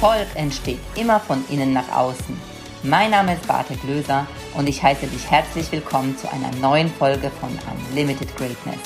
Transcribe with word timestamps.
Erfolg 0.00 0.28
entsteht 0.36 0.78
immer 0.94 1.18
von 1.18 1.44
innen 1.48 1.72
nach 1.72 1.90
außen. 1.90 2.40
Mein 2.84 3.10
Name 3.10 3.34
ist 3.34 3.48
Bartek 3.48 3.82
Löser 3.82 4.28
und 4.54 4.68
ich 4.68 4.80
heiße 4.80 5.08
dich 5.08 5.28
herzlich 5.28 5.72
willkommen 5.72 6.16
zu 6.16 6.30
einer 6.32 6.52
neuen 6.60 6.88
Folge 6.88 7.32
von 7.40 7.50
Unlimited 7.90 8.28
Greatness. 8.36 8.78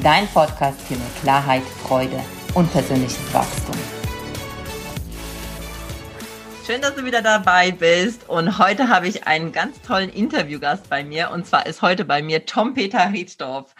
Dein 0.00 0.28
Podcast 0.28 0.80
für 0.82 0.94
mehr 0.94 1.10
Klarheit, 1.22 1.64
Freude 1.84 2.22
und 2.54 2.70
persönliches 2.70 3.18
Wachstum. 3.34 3.74
Schön, 6.64 6.82
dass 6.82 6.94
du 6.94 7.04
wieder 7.04 7.20
dabei 7.20 7.72
bist. 7.72 8.28
Und 8.28 8.60
heute 8.60 8.88
habe 8.88 9.08
ich 9.08 9.26
einen 9.26 9.50
ganz 9.50 9.82
tollen 9.82 10.10
Interviewgast 10.10 10.88
bei 10.88 11.02
mir. 11.02 11.32
Und 11.32 11.48
zwar 11.48 11.66
ist 11.66 11.82
heute 11.82 12.04
bei 12.04 12.22
mir 12.22 12.46
Tom 12.46 12.74
Peter 12.74 13.12
Riedsdorf. 13.12 13.74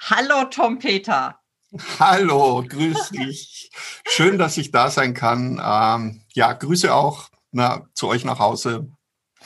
Hallo, 0.00 0.46
Tom 0.50 0.80
Peter. 0.80 1.39
Hallo, 1.98 2.64
grüß 2.68 3.10
dich. 3.10 3.70
Schön, 4.08 4.38
dass 4.38 4.56
ich 4.56 4.72
da 4.72 4.90
sein 4.90 5.14
kann. 5.14 5.60
Ähm, 5.64 6.22
ja, 6.32 6.52
Grüße 6.52 6.92
auch 6.92 7.28
na, 7.52 7.86
zu 7.94 8.08
euch 8.08 8.24
nach 8.24 8.38
Hause. 8.40 8.90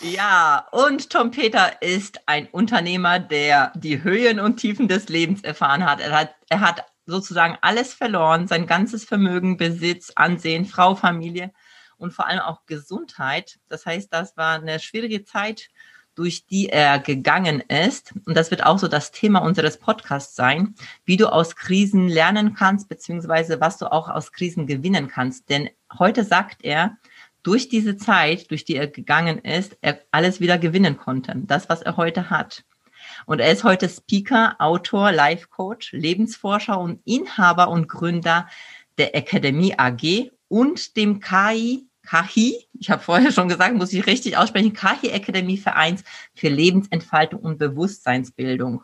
Ja, 0.00 0.66
und 0.72 1.10
Tom 1.10 1.30
Peter 1.30 1.80
ist 1.82 2.20
ein 2.26 2.48
Unternehmer, 2.48 3.18
der 3.18 3.72
die 3.76 4.02
Höhen 4.02 4.40
und 4.40 4.56
Tiefen 4.56 4.88
des 4.88 5.08
Lebens 5.08 5.42
erfahren 5.42 5.84
hat. 5.84 6.00
Er 6.00 6.12
hat, 6.12 6.34
er 6.48 6.60
hat 6.60 6.84
sozusagen 7.06 7.58
alles 7.60 7.92
verloren, 7.92 8.48
sein 8.48 8.66
ganzes 8.66 9.04
Vermögen, 9.04 9.56
Besitz, 9.56 10.10
Ansehen, 10.16 10.64
Frau, 10.64 10.94
Familie 10.94 11.52
und 11.98 12.12
vor 12.12 12.26
allem 12.26 12.40
auch 12.40 12.64
Gesundheit. 12.66 13.58
Das 13.68 13.86
heißt, 13.86 14.12
das 14.12 14.36
war 14.36 14.54
eine 14.54 14.80
schwierige 14.80 15.24
Zeit 15.24 15.68
durch 16.14 16.46
die 16.46 16.68
er 16.68 16.98
gegangen 16.98 17.60
ist. 17.60 18.14
Und 18.24 18.36
das 18.36 18.50
wird 18.50 18.64
auch 18.64 18.78
so 18.78 18.88
das 18.88 19.10
Thema 19.10 19.40
unseres 19.40 19.78
Podcasts 19.78 20.34
sein, 20.34 20.74
wie 21.04 21.16
du 21.16 21.32
aus 21.32 21.56
Krisen 21.56 22.08
lernen 22.08 22.54
kannst, 22.54 22.88
beziehungsweise 22.88 23.60
was 23.60 23.78
du 23.78 23.90
auch 23.90 24.08
aus 24.08 24.32
Krisen 24.32 24.66
gewinnen 24.66 25.08
kannst. 25.08 25.50
Denn 25.50 25.70
heute 25.98 26.24
sagt 26.24 26.64
er, 26.64 26.96
durch 27.42 27.68
diese 27.68 27.96
Zeit, 27.96 28.50
durch 28.50 28.64
die 28.64 28.76
er 28.76 28.86
gegangen 28.86 29.38
ist, 29.38 29.76
er 29.80 30.00
alles 30.10 30.40
wieder 30.40 30.58
gewinnen 30.58 30.96
konnte. 30.96 31.34
Das, 31.36 31.68
was 31.68 31.82
er 31.82 31.96
heute 31.96 32.30
hat. 32.30 32.64
Und 33.26 33.40
er 33.40 33.52
ist 33.52 33.64
heute 33.64 33.88
Speaker, 33.88 34.56
Autor, 34.58 35.12
Life 35.12 35.48
Coach, 35.48 35.92
Lebensforscher 35.92 36.78
und 36.78 37.00
Inhaber 37.04 37.68
und 37.68 37.88
Gründer 37.88 38.48
der 38.96 39.14
Akademie 39.14 39.74
AG 39.76 40.30
und 40.48 40.96
dem 40.96 41.20
KI 41.20 41.86
KAHI, 42.04 42.66
ich 42.78 42.90
habe 42.90 43.02
vorher 43.02 43.32
schon 43.32 43.48
gesagt, 43.48 43.74
muss 43.74 43.92
ich 43.92 44.06
richtig 44.06 44.36
aussprechen, 44.36 44.72
KAHI 44.72 45.12
Akademie 45.12 45.58
Vereins 45.58 46.04
für 46.34 46.48
Lebensentfaltung 46.48 47.40
und 47.40 47.58
Bewusstseinsbildung. 47.58 48.82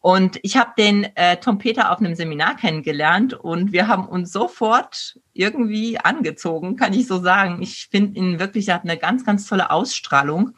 Und 0.00 0.38
ich 0.42 0.56
habe 0.56 0.70
den 0.78 1.04
äh, 1.16 1.38
Tom 1.38 1.58
Peter 1.58 1.90
auf 1.90 1.98
einem 1.98 2.14
Seminar 2.14 2.56
kennengelernt 2.56 3.34
und 3.34 3.72
wir 3.72 3.88
haben 3.88 4.06
uns 4.06 4.32
sofort 4.32 5.18
irgendwie 5.32 5.98
angezogen, 5.98 6.76
kann 6.76 6.92
ich 6.92 7.06
so 7.06 7.20
sagen. 7.20 7.60
Ich 7.62 7.88
finde 7.90 8.18
ihn 8.18 8.38
wirklich, 8.38 8.68
er 8.68 8.76
hat 8.76 8.84
eine 8.84 8.96
ganz, 8.96 9.24
ganz 9.24 9.46
tolle 9.46 9.70
Ausstrahlung. 9.70 10.52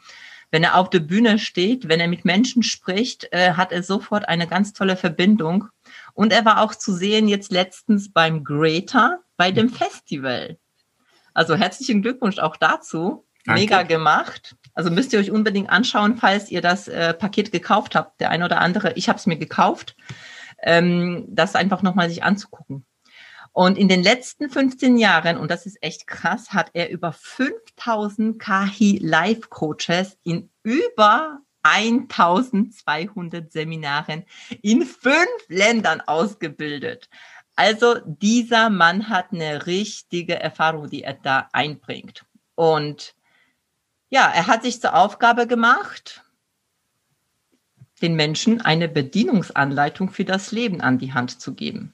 Wenn 0.51 0.63
er 0.63 0.75
auf 0.75 0.89
der 0.89 0.99
Bühne 0.99 1.39
steht, 1.39 1.87
wenn 1.87 1.99
er 1.99 2.07
mit 2.07 2.23
Menschen 2.23 2.61
spricht, 2.61 3.29
äh, 3.31 3.53
hat 3.53 3.71
er 3.71 3.83
sofort 3.83 4.27
eine 4.27 4.47
ganz 4.47 4.73
tolle 4.73 4.95
Verbindung. 4.95 5.65
Und 6.13 6.33
er 6.33 6.45
war 6.45 6.61
auch 6.61 6.75
zu 6.75 6.93
sehen 6.93 7.27
jetzt 7.27 7.51
letztens 7.51 8.11
beim 8.11 8.43
Greta 8.43 9.19
bei 9.37 9.51
dem 9.51 9.69
Festival. 9.69 10.57
Also 11.33 11.55
herzlichen 11.55 12.01
Glückwunsch 12.01 12.39
auch 12.39 12.57
dazu. 12.57 13.25
Danke. 13.45 13.61
Mega 13.61 13.83
gemacht. 13.83 14.55
Also 14.73 14.91
müsst 14.91 15.13
ihr 15.13 15.19
euch 15.19 15.31
unbedingt 15.31 15.69
anschauen, 15.69 16.17
falls 16.17 16.51
ihr 16.51 16.61
das 16.61 16.87
äh, 16.87 17.13
Paket 17.13 17.51
gekauft 17.51 17.95
habt. 17.95 18.21
Der 18.21 18.29
eine 18.29 18.45
oder 18.45 18.61
andere, 18.61 18.93
ich 18.93 19.09
habe 19.09 19.17
es 19.17 19.25
mir 19.25 19.37
gekauft, 19.37 19.95
ähm, 20.61 21.25
das 21.27 21.55
einfach 21.55 21.81
nochmal 21.81 22.09
sich 22.09 22.23
anzugucken. 22.23 22.85
Und 23.53 23.77
in 23.77 23.89
den 23.89 24.01
letzten 24.01 24.49
15 24.49 24.97
Jahren, 24.97 25.37
und 25.37 25.51
das 25.51 25.65
ist 25.65 25.81
echt 25.81 26.07
krass, 26.07 26.53
hat 26.53 26.69
er 26.73 26.89
über 26.89 27.11
5000 27.11 28.39
KI 28.39 28.99
Life 29.01 29.41
Coaches 29.49 30.17
in 30.23 30.49
über 30.63 31.39
1200 31.63 33.51
Seminaren 33.51 34.23
in 34.61 34.83
fünf 34.85 35.27
Ländern 35.47 36.01
ausgebildet. 36.01 37.09
Also 37.55 37.99
dieser 38.05 38.69
Mann 38.69 39.09
hat 39.09 39.31
eine 39.31 39.65
richtige 39.67 40.39
Erfahrung, 40.39 40.89
die 40.89 41.03
er 41.03 41.13
da 41.13 41.49
einbringt. 41.51 42.25
Und 42.55 43.15
ja, 44.09 44.29
er 44.33 44.47
hat 44.47 44.63
sich 44.63 44.81
zur 44.81 44.95
Aufgabe 44.95 45.47
gemacht, 45.47 46.23
den 48.01 48.15
Menschen 48.15 48.61
eine 48.61 48.87
Bedienungsanleitung 48.87 50.09
für 50.09 50.25
das 50.25 50.51
Leben 50.51 50.81
an 50.81 50.97
die 50.97 51.13
Hand 51.13 51.39
zu 51.39 51.53
geben. 51.53 51.93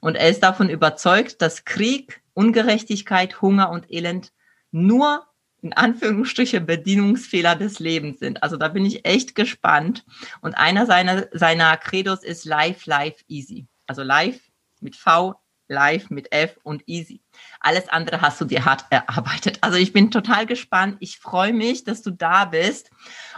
Und 0.00 0.16
er 0.16 0.28
ist 0.28 0.42
davon 0.42 0.68
überzeugt, 0.68 1.42
dass 1.42 1.64
Krieg, 1.64 2.22
Ungerechtigkeit, 2.34 3.40
Hunger 3.42 3.70
und 3.70 3.90
Elend 3.90 4.32
nur 4.70 5.26
in 5.62 5.72
Anführungsstriche 5.74 6.60
Bedienungsfehler 6.60 7.54
des 7.54 7.80
Lebens 7.80 8.18
sind. 8.18 8.42
Also 8.42 8.56
da 8.56 8.68
bin 8.68 8.86
ich 8.86 9.04
echt 9.04 9.34
gespannt. 9.34 10.04
Und 10.40 10.54
einer 10.54 10.86
seiner, 10.86 11.28
seiner 11.32 11.76
Credos 11.76 12.22
ist 12.22 12.46
Life, 12.46 12.88
Life, 12.88 13.24
Easy. 13.28 13.66
Also 13.86 14.02
Life 14.02 14.40
mit 14.82 14.96
V, 14.96 15.34
Live 15.70 16.10
mit 16.10 16.32
F 16.32 16.58
und 16.64 16.82
Easy. 16.86 17.22
Alles 17.60 17.88
andere 17.88 18.20
hast 18.20 18.40
du 18.40 18.44
dir 18.44 18.64
hart 18.64 18.84
erarbeitet. 18.90 19.58
Also 19.62 19.78
ich 19.78 19.92
bin 19.92 20.10
total 20.10 20.44
gespannt. 20.44 20.96
Ich 21.00 21.18
freue 21.18 21.52
mich, 21.52 21.84
dass 21.84 22.02
du 22.02 22.10
da 22.10 22.44
bist 22.44 22.90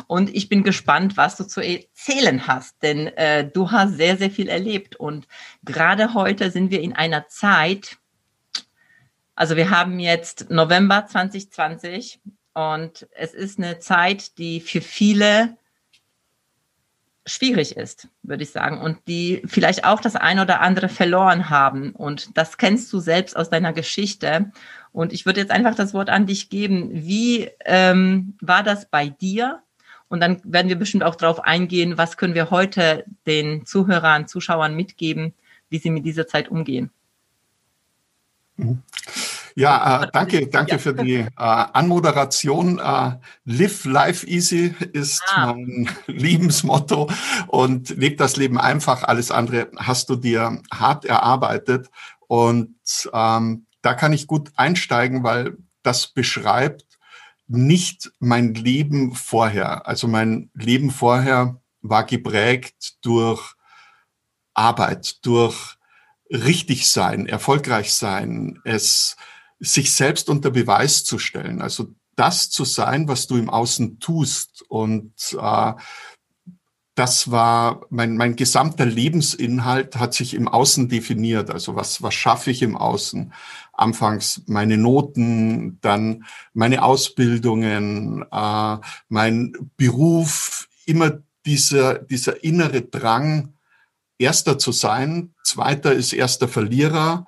und 0.06 0.34
ich 0.34 0.48
bin 0.48 0.64
gespannt, 0.64 1.16
was 1.16 1.36
du 1.36 1.44
zu 1.44 1.60
erzählen 1.60 2.47
hast, 2.47 2.82
denn 2.82 3.08
äh, 3.08 3.48
du 3.48 3.70
hast 3.70 3.97
sehr, 3.97 4.16
sehr 4.16 4.31
viel 4.31 4.48
erlebt 4.48 4.97
und 4.97 5.28
gerade 5.62 6.14
heute 6.14 6.50
sind 6.50 6.70
wir 6.70 6.81
in 6.81 6.94
einer 6.94 7.28
Zeit, 7.28 7.98
also 9.34 9.56
wir 9.56 9.70
haben 9.70 10.00
jetzt 10.00 10.50
November 10.50 11.06
2020 11.06 12.20
und 12.54 13.06
es 13.12 13.34
ist 13.34 13.58
eine 13.58 13.78
Zeit, 13.78 14.38
die 14.38 14.60
für 14.60 14.81
viele 14.81 15.56
schwierig 17.25 17.77
ist, 17.77 18.09
würde 18.22 18.43
ich 18.43 18.50
sagen, 18.50 18.81
und 18.81 18.99
die 19.06 19.43
vielleicht 19.47 19.84
auch 19.84 20.00
das 20.00 20.16
eine 20.16 20.43
oder 20.43 20.60
andere 20.60 20.88
verloren 20.88 21.50
haben. 21.50 21.93
Und 21.93 22.37
das 22.37 22.59
kennst 22.59 22.93
du 22.93 22.99
selbst 22.99 23.37
aus 23.37 23.50
deiner 23.50 23.72
Geschichte. 23.72 24.50
Und 24.93 25.12
ich 25.12 25.25
würde 25.25 25.41
jetzt 25.41 25.53
einfach 25.53 25.75
das 25.75 25.94
Wort 25.94 26.11
an 26.11 26.27
dich 26.27 26.50
geben. 26.50 26.91
Wie 26.93 27.49
ähm, 27.65 28.37
war 28.41 28.62
das 28.62 28.88
bei 28.91 29.09
dir? 29.09 29.62
Und 30.09 30.21
dann 30.21 30.41
werden 30.44 30.69
wir 30.69 30.77
bestimmt 30.77 31.05
auch 31.05 31.15
darauf 31.15 31.41
eingehen, 31.41 31.97
was 31.97 32.16
können 32.16 32.34
wir 32.34 32.50
heute 32.50 33.05
den 33.27 33.65
Zuhörern, 33.65 34.27
Zuschauern 34.27 34.75
mitgeben, 34.75 35.32
wie 35.71 35.78
sie 35.78 35.91
mit 35.91 36.05
dieser 36.05 36.27
Zeit 36.27 36.49
umgehen. 36.49 36.91
Mhm. 38.56 38.82
Ja, 39.54 40.04
äh, 40.04 40.08
danke, 40.12 40.46
danke 40.50 40.72
ja. 40.72 40.78
für 40.78 40.94
die 40.94 41.16
äh, 41.16 41.26
Anmoderation. 41.36 42.78
Äh, 42.78 43.18
Live 43.44 43.84
Life 43.84 44.26
Easy 44.26 44.74
ist 44.92 45.22
ah. 45.28 45.46
mein 45.46 45.88
Lebensmotto 46.06 47.10
und 47.48 47.90
lebt 47.90 48.20
das 48.20 48.36
Leben 48.36 48.58
einfach. 48.58 49.04
Alles 49.04 49.30
andere 49.30 49.70
hast 49.76 50.08
du 50.08 50.16
dir 50.16 50.62
hart 50.72 51.04
erarbeitet. 51.04 51.90
Und 52.28 52.76
ähm, 53.12 53.66
da 53.82 53.94
kann 53.94 54.12
ich 54.12 54.26
gut 54.26 54.50
einsteigen, 54.56 55.22
weil 55.22 55.56
das 55.82 56.08
beschreibt 56.08 56.86
nicht 57.48 58.12
mein 58.19 58.54
Leben 58.54 59.14
vorher. 59.14 59.86
Also 59.86 60.08
mein 60.08 60.50
Leben 60.54 60.90
vorher 60.90 61.60
war 61.82 62.04
geprägt 62.04 62.94
durch 63.02 63.54
Arbeit, 64.54 65.24
durch 65.26 65.76
richtig 66.30 66.88
sein, 66.88 67.26
erfolgreich 67.26 67.93
sein, 67.93 68.58
es 68.64 69.16
sich 69.62 69.93
selbst 69.93 70.29
unter 70.29 70.50
Beweis 70.50 71.05
zu 71.05 71.19
stellen. 71.19 71.62
Also 71.62 71.94
das 72.17 72.50
zu 72.50 72.64
sein, 72.64 73.09
was 73.09 73.26
du 73.26 73.37
im 73.37 73.49
Außen 73.49 73.99
tust. 74.00 74.64
Und 74.69 75.14
äh, 75.41 75.73
das 76.94 77.31
war 77.31 77.87
mein, 77.88 78.17
mein 78.17 78.37
gesamter 78.37 78.85
Lebensinhalt 78.85 79.97
hat 79.97 80.12
sich 80.12 80.35
im 80.35 80.49
Außen 80.49 80.88
definiert. 80.88 81.50
Also 81.50 81.75
was, 81.76 82.03
was 82.03 82.14
schaffe 82.14 82.50
ich 82.50 82.62
im 82.62 82.76
Außen? 82.76 83.32
Anfangs 83.73 84.43
meine 84.47 84.76
Noten, 84.76 85.79
dann 85.81 86.25
meine 86.53 86.82
Ausbildungen, 86.82 88.25
äh, 88.31 88.76
mein 89.08 89.70
Beruf, 89.76 90.69
immer 90.85 91.23
dieser, 91.47 91.99
dieser 91.99 92.44
innere 92.44 92.82
Drang, 92.82 93.55
Erster 94.23 94.56
zu 94.56 94.70
sein. 94.70 95.35
Zweiter 95.43 95.93
ist 95.93 96.12
erster 96.12 96.47
Verlierer. 96.47 97.26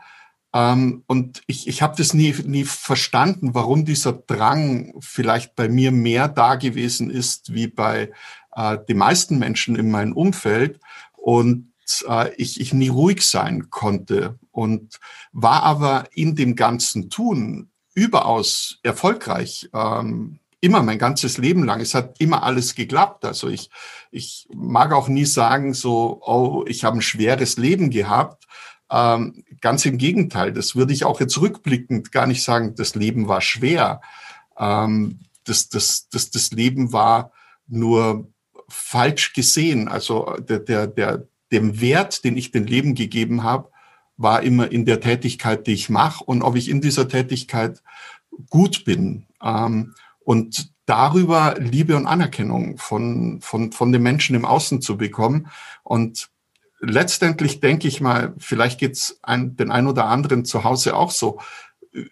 Ähm, 0.55 1.03
und 1.09 1.43
ich, 1.49 1.67
ich 1.67 1.83
habe 1.83 1.97
das 1.99 2.15
nie, 2.15 2.33
nie 2.45 2.65
verstanden, 2.65 3.55
warum 3.55 3.85
dieser 3.85 4.13
Drang 4.13 4.95
vielleicht 5.01 5.57
bei 5.57 5.69
mir 5.69 5.91
mehr 5.91 6.29
da 6.29 6.55
gewesen 6.55 7.11
ist 7.11 7.53
wie 7.53 7.67
bei 7.67 8.13
äh, 8.55 8.79
den 8.89 8.99
meisten 8.99 9.39
Menschen 9.39 9.75
in 9.75 9.91
meinem 9.91 10.13
Umfeld. 10.13 10.79
Und 11.17 11.73
äh, 12.09 12.33
ich, 12.37 12.61
ich 12.61 12.73
nie 12.73 12.89
ruhig 12.89 13.23
sein 13.23 13.69
konnte 13.71 14.39
und 14.53 15.01
war 15.33 15.65
aber 15.65 16.05
in 16.13 16.37
dem 16.37 16.55
ganzen 16.55 17.11
Tun 17.11 17.71
überaus 17.95 18.79
erfolgreich. 18.85 19.69
Ähm, 19.75 20.39
immer 20.61 20.83
mein 20.83 20.99
ganzes 20.99 21.37
Leben 21.37 21.65
lang. 21.65 21.81
Es 21.81 21.95
hat 21.95 22.21
immer 22.21 22.45
alles 22.45 22.75
geklappt. 22.75 23.25
Also 23.25 23.49
ich, 23.49 23.71
ich 24.13 24.49
mag 24.55 24.93
auch 24.93 25.09
nie 25.09 25.27
sagen 25.27 25.75
so, 25.75 26.23
oh, 26.25 26.65
ich 26.67 26.85
habe 26.85 26.99
ein 26.99 27.03
schweres 27.03 27.59
Leben 27.59 27.91
gehabt, 27.91 28.47
Ähm, 28.91 29.45
ganz 29.61 29.87
im 29.87 29.99
Gegenteil, 29.99 30.53
das 30.53 30.77
würde 30.77 30.93
ich 30.93 31.05
auch 31.05 31.21
jetzt 31.21 31.41
rückblickend 31.41 32.13
gar 32.13 32.27
nicht 32.27 32.43
sagen, 32.43 32.75
das 32.75 32.95
Leben 32.95 33.29
war 33.29 33.41
schwer. 33.41 34.01
Ähm, 34.59 35.21
das, 35.45 35.69
das, 35.69 36.09
das, 36.09 36.31
das 36.31 36.51
Leben 36.53 36.93
war 36.93 37.33
nur 37.67 38.29
falsch 38.69 39.33
gesehen. 39.33 39.89
Also 39.89 40.37
der, 40.39 40.59
der, 40.59 40.87
der, 40.87 41.27
dem 41.53 41.81
Wert, 41.81 42.25
den 42.25 42.37
ich 42.37 42.51
dem 42.51 42.65
Leben 42.65 42.95
gegeben 42.95 43.43
habe, 43.43 43.71
war 44.17 44.43
immer 44.43 44.71
in 44.71 44.85
der 44.85 45.01
Tätigkeit, 45.01 45.67
die 45.67 45.73
ich 45.73 45.91
mache 45.91 46.25
und 46.25 46.43
ob 46.43 46.57
ich 46.57 46.69
in 46.69 46.81
dieser 46.81 47.09
Tätigkeit 47.09 47.83
gut 48.51 48.85
bin. 48.85 49.27
Ähm, 49.43 49.95
und 50.21 50.73
darüber 50.87 51.57
Liebe 51.59 51.97
und 51.97 52.07
Anerkennung 52.07 52.79
von, 52.79 53.41
von, 53.41 53.73
von 53.73 53.93
den 53.93 54.03
Menschen 54.03 54.37
im 54.37 54.45
Außen 54.45 54.81
zu 54.81 54.97
bekommen. 54.97 55.49
Und 55.83 56.31
letztendlich 56.81 57.61
denke 57.61 57.89
ich 57.89 58.01
mal, 58.01 58.35
vielleicht 58.39 58.79
geht's 58.79 59.19
ein, 59.23 59.57
den 59.57 59.71
ein 59.71 59.87
oder 59.87 60.07
anderen 60.07 60.45
zu 60.45 60.65
Hause 60.65 60.97
auch 60.97 61.11
so, 61.11 61.41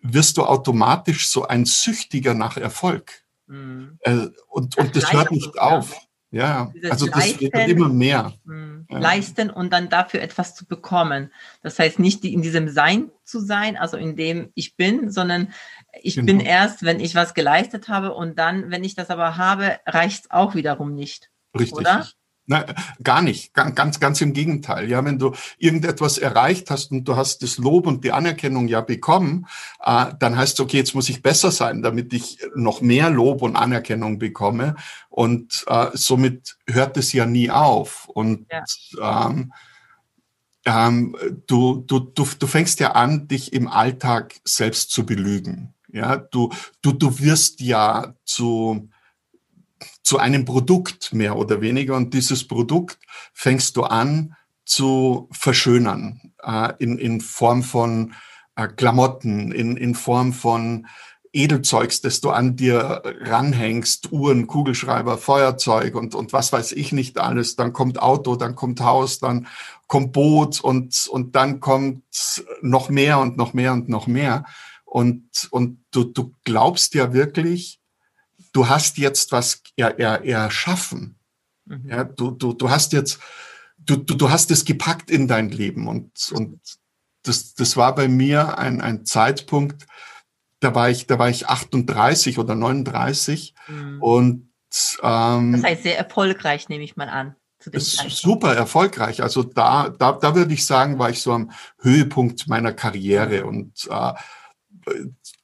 wirst 0.03 0.37
du 0.37 0.45
automatisch 0.45 1.29
so 1.29 1.47
ein 1.47 1.65
Süchtiger 1.65 2.35
nach 2.35 2.57
Erfolg. 2.57 3.23
Mhm. 3.47 3.99
Äh, 4.01 4.29
und, 4.49 4.79
und 4.79 4.97
das 4.97 5.13
hört 5.13 5.31
nicht 5.31 5.59
auf. 5.59 6.01
Ja, 6.33 6.73
also 6.89 7.07
das 7.07 7.17
leisten, 7.17 7.41
wird 7.53 7.69
immer 7.69 7.91
mehr. 7.91 8.33
Mh, 8.45 8.85
ja. 8.89 8.99
Leisten 8.99 9.51
und 9.51 9.71
dann 9.71 9.91
dafür 9.91 10.23
etwas 10.23 10.55
zu 10.55 10.65
bekommen. 10.65 11.31
Das 11.63 11.79
heißt 11.79 11.99
nicht 11.99 12.25
in 12.25 12.41
diesem 12.41 12.71
Sein 12.71 13.11
zu 13.23 13.39
sein, 13.39 13.77
also 13.77 13.99
in 13.99 14.17
dem 14.17 14.51
ich 14.55 14.75
bin, 14.75 15.11
sondern 15.11 15.53
ich 16.01 16.15
genau. 16.15 16.27
bin 16.27 16.41
erst, 16.41 16.85
wenn 16.85 17.01
ich 17.01 17.15
was 17.15 17.35
geleistet 17.35 17.89
habe 17.89 18.15
und 18.15 18.39
dann, 18.39 18.71
wenn 18.71 18.83
ich 18.83 18.95
das 18.95 19.11
aber 19.11 19.37
habe, 19.37 19.79
reicht 19.85 20.25
es 20.25 20.31
auch 20.31 20.55
wiederum 20.55 20.95
nicht. 20.95 21.31
Richtig. 21.55 21.75
Oder? 21.75 22.09
Nein, 22.53 22.65
gar 23.03 23.23
nicht. 23.23 23.55
Ganz, 23.55 23.99
ganz 23.99 24.21
im 24.21 24.35
Gegenteil. 24.35 24.91
Ja, 24.91 25.03
wenn 25.07 25.19
du 25.19 25.33
irgendetwas 25.57 26.19
erreicht 26.19 26.71
hast 26.71 26.91
und 26.91 27.05
du 27.05 27.17
hast 27.17 27.43
das 27.43 27.57
Lob 27.57 27.87
und 27.87 28.05
die 28.05 28.13
Anerkennung 28.13 28.69
ja 28.69 28.83
bekommen, 28.83 29.47
äh, 29.83 30.07
dann 30.19 30.37
heißt 30.37 30.55
es, 30.55 30.61
okay, 30.61 30.77
jetzt 30.77 30.95
muss 30.95 31.09
ich 31.09 31.23
besser 31.23 31.51
sein, 31.51 31.81
damit 31.81 32.13
ich 32.13 32.39
noch 32.55 32.83
mehr 32.83 33.09
Lob 33.09 33.41
und 33.41 33.57
Anerkennung 33.57 34.19
bekomme. 34.19 34.77
Und 35.09 35.65
äh, 35.67 35.87
somit 35.95 36.59
hört 36.69 36.99
es 36.99 37.15
ja 37.15 37.25
nie 37.25 37.51
auf. 37.51 38.07
Und 38.09 38.47
ja. 38.51 39.27
ähm, 39.27 39.53
ähm, 40.67 41.17
du, 41.47 41.83
du, 41.87 42.01
du, 42.01 42.27
du 42.39 42.47
fängst 42.47 42.81
ja 42.81 42.93
an, 42.93 43.29
dich 43.29 43.55
im 43.55 43.67
Alltag 43.67 44.35
selbst 44.45 44.91
zu 44.91 45.07
belügen. 45.07 45.73
Ja, 45.91 46.17
du, 46.17 46.51
du, 46.83 46.93
du 46.93 47.19
wirst 47.19 47.61
ja 47.61 48.15
zu, 48.25 48.91
zu 50.03 50.19
einem 50.19 50.45
Produkt 50.45 51.13
mehr 51.13 51.37
oder 51.37 51.61
weniger 51.61 51.97
und 51.97 52.15
dieses 52.15 52.47
Produkt 52.47 52.99
fängst 53.33 53.77
du 53.77 53.85
an 53.85 54.35
zu 54.65 55.29
verschönern 55.33 56.33
äh, 56.43 56.73
in, 56.79 56.99
in 56.99 57.21
Form 57.21 57.63
von 57.63 58.15
äh, 58.57 58.69
Klamotten, 58.69 59.53
in, 59.53 59.77
in 59.77 59.95
Form 59.95 60.33
von 60.33 60.87
Edelzeugs, 61.33 62.03
das 62.03 62.21
du 62.21 62.31
an 62.31 62.57
dir 62.57 63.03
ranhängst, 63.23 64.13
Uhren, 64.13 64.47
Kugelschreiber, 64.47 65.17
Feuerzeug 65.17 65.95
und, 65.95 66.15
und 66.15 66.33
was 66.33 66.53
weiß 66.53 66.73
ich 66.73 66.93
nicht 66.93 67.19
alles. 67.19 67.57
Dann 67.57 67.73
kommt 67.73 68.01
Auto, 68.01 68.37
dann 68.37 68.55
kommt 68.55 68.81
Haus, 68.81 69.19
dann 69.19 69.47
kommt 69.87 70.13
Boot 70.13 70.61
und, 70.61 71.07
und 71.11 71.35
dann 71.35 71.61
kommt 71.61 72.03
noch 72.61 72.91
mehr 72.91 73.19
und 73.19 73.37
noch 73.37 73.55
mehr 73.55 73.73
und 73.73 73.89
noch 73.89 74.07
mehr. 74.07 74.45
Und, 74.85 75.49
und 75.51 75.83
du, 75.91 76.05
du 76.05 76.35
glaubst 76.45 76.95
ja 76.95 77.15
wirklich, 77.15 77.81
du 78.53 78.69
hast 78.69 78.99
jetzt 78.99 79.33
was 79.33 79.63
er, 79.77 79.99
er, 79.99 80.25
erschaffen. 80.25 81.19
Mhm. 81.65 81.89
Ja, 81.89 82.05
du, 82.05 82.31
du, 82.31 82.53
du 82.53 82.71
hast 82.71 82.93
jetzt, 82.93 83.19
du, 83.79 83.97
du, 83.97 84.15
du 84.15 84.31
hast 84.31 84.51
es 84.51 84.65
gepackt 84.65 85.11
in 85.11 85.29
dein 85.29 85.51
Leben. 85.51 85.89
Und, 85.89 86.31
und 86.33 86.61
das, 87.23 87.55
das 87.55 87.77
war 87.77 87.95
bei 87.95 88.09
mir 88.09 88.59
ein, 88.59 88.81
ein 88.81 89.05
Zeitpunkt, 89.05 89.87
da 90.61 90.75
war 90.75 90.91
ich, 90.91 91.07
da 91.07 91.19
war 91.19 91.29
ich 91.29 91.49
38 91.49 92.39
oder 92.39 92.55
39 92.55 93.55
mhm. 93.67 94.03
und 94.03 94.49
ähm, 95.03 95.53
das 95.53 95.63
heißt 95.65 95.83
sehr 95.83 95.99
erfolgreich, 95.99 96.69
nehme 96.69 96.85
ich 96.85 96.97
mal 96.97 97.09
an. 97.09 97.35
Ist 97.71 98.11
super 98.11 98.55
erfolgreich. 98.55 99.23
Also 99.23 99.45
da, 99.45 99.89
da, 99.91 100.13
da 100.13 100.35
würde 100.35 100.53
ich 100.53 100.67
sagen, 100.67 100.99
war 100.99 101.11
ich 101.11 101.23
so 101.23 101.33
am 101.33 101.53
Höhepunkt 101.81 102.49
meiner 102.49 102.73
Karriere 102.73 103.45
und 103.45 103.89
äh, 103.89 104.15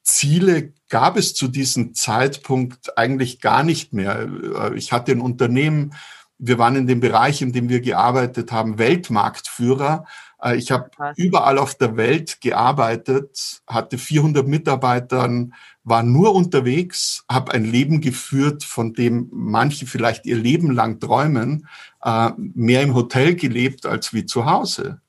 Ziele 0.08 0.72
gab 0.88 1.16
es 1.16 1.34
zu 1.34 1.48
diesem 1.48 1.94
Zeitpunkt 1.94 2.96
eigentlich 2.96 3.40
gar 3.40 3.62
nicht 3.62 3.92
mehr. 3.92 4.26
Äh, 4.56 4.74
ich 4.76 4.90
hatte 4.92 5.12
ein 5.12 5.20
Unternehmen, 5.20 5.94
wir 6.38 6.58
waren 6.58 6.76
in 6.76 6.86
dem 6.86 7.00
Bereich, 7.00 7.42
in 7.42 7.52
dem 7.52 7.68
wir 7.68 7.80
gearbeitet 7.80 8.50
haben, 8.50 8.78
Weltmarktführer. 8.78 10.06
Äh, 10.42 10.56
ich 10.56 10.70
habe 10.70 10.90
überall 11.16 11.58
auf 11.58 11.74
der 11.74 11.96
Welt 11.96 12.40
gearbeitet, 12.40 13.60
hatte 13.66 13.98
400 13.98 14.48
Mitarbeitern, 14.48 15.52
war 15.84 16.02
nur 16.02 16.34
unterwegs, 16.34 17.24
habe 17.30 17.52
ein 17.52 17.64
Leben 17.64 18.00
geführt, 18.00 18.64
von 18.64 18.94
dem 18.94 19.28
manche 19.30 19.86
vielleicht 19.86 20.24
ihr 20.24 20.36
Leben 20.36 20.70
lang 20.70 21.00
träumen, 21.00 21.68
äh, 22.02 22.30
mehr 22.36 22.82
im 22.82 22.94
Hotel 22.94 23.34
gelebt 23.34 23.84
als 23.84 24.14
wie 24.14 24.24
zu 24.24 24.46
Hause. 24.46 25.02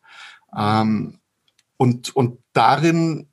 Ähm, 0.56 1.20
und, 1.78 2.14
und 2.14 2.40
darin 2.52 3.29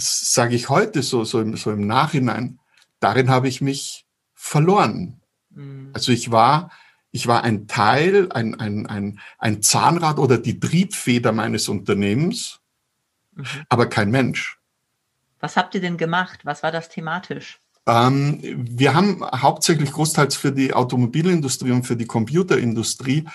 sage 0.00 0.54
ich 0.54 0.68
heute 0.68 1.02
so, 1.02 1.24
so 1.24 1.40
im, 1.40 1.56
so 1.56 1.70
im 1.70 1.86
Nachhinein, 1.86 2.58
darin 2.98 3.30
habe 3.30 3.48
ich 3.48 3.60
mich 3.60 4.06
verloren. 4.34 5.20
Mhm. 5.50 5.90
Also 5.92 6.12
ich 6.12 6.30
war, 6.30 6.70
ich 7.10 7.26
war 7.26 7.44
ein 7.44 7.66
Teil, 7.66 8.30
ein, 8.32 8.58
ein, 8.58 8.86
ein, 8.86 9.20
ein 9.38 9.62
Zahnrad 9.62 10.18
oder 10.18 10.38
die 10.38 10.58
Triebfeder 10.58 11.32
meines 11.32 11.68
Unternehmens, 11.68 12.60
mhm. 13.34 13.44
aber 13.68 13.86
kein 13.86 14.10
Mensch. 14.10 14.58
Was 15.40 15.56
habt 15.56 15.74
ihr 15.74 15.80
denn 15.80 15.96
gemacht? 15.96 16.40
Was 16.44 16.62
war 16.62 16.70
das 16.70 16.88
thematisch? 16.88 17.60
Ähm, 17.86 18.40
wir 18.42 18.94
haben 18.94 19.24
hauptsächlich 19.24 19.90
großteils 19.92 20.36
für 20.36 20.52
die 20.52 20.74
Automobilindustrie 20.74 21.70
und 21.72 21.84
für 21.84 21.96
die 21.96 22.06
Computerindustrie 22.06 23.26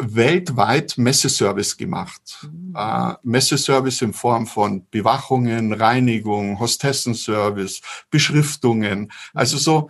weltweit 0.00 0.96
Messeservice 0.96 1.76
gemacht. 1.76 2.46
Mhm. 2.50 2.74
Äh, 2.76 3.14
Messeservice 3.22 4.02
in 4.02 4.12
Form 4.12 4.46
von 4.46 4.86
Bewachungen, 4.90 5.72
Reinigung, 5.72 6.58
Hostessenservice, 6.58 7.80
Beschriftungen. 8.10 9.12
Also 9.34 9.58
so, 9.58 9.88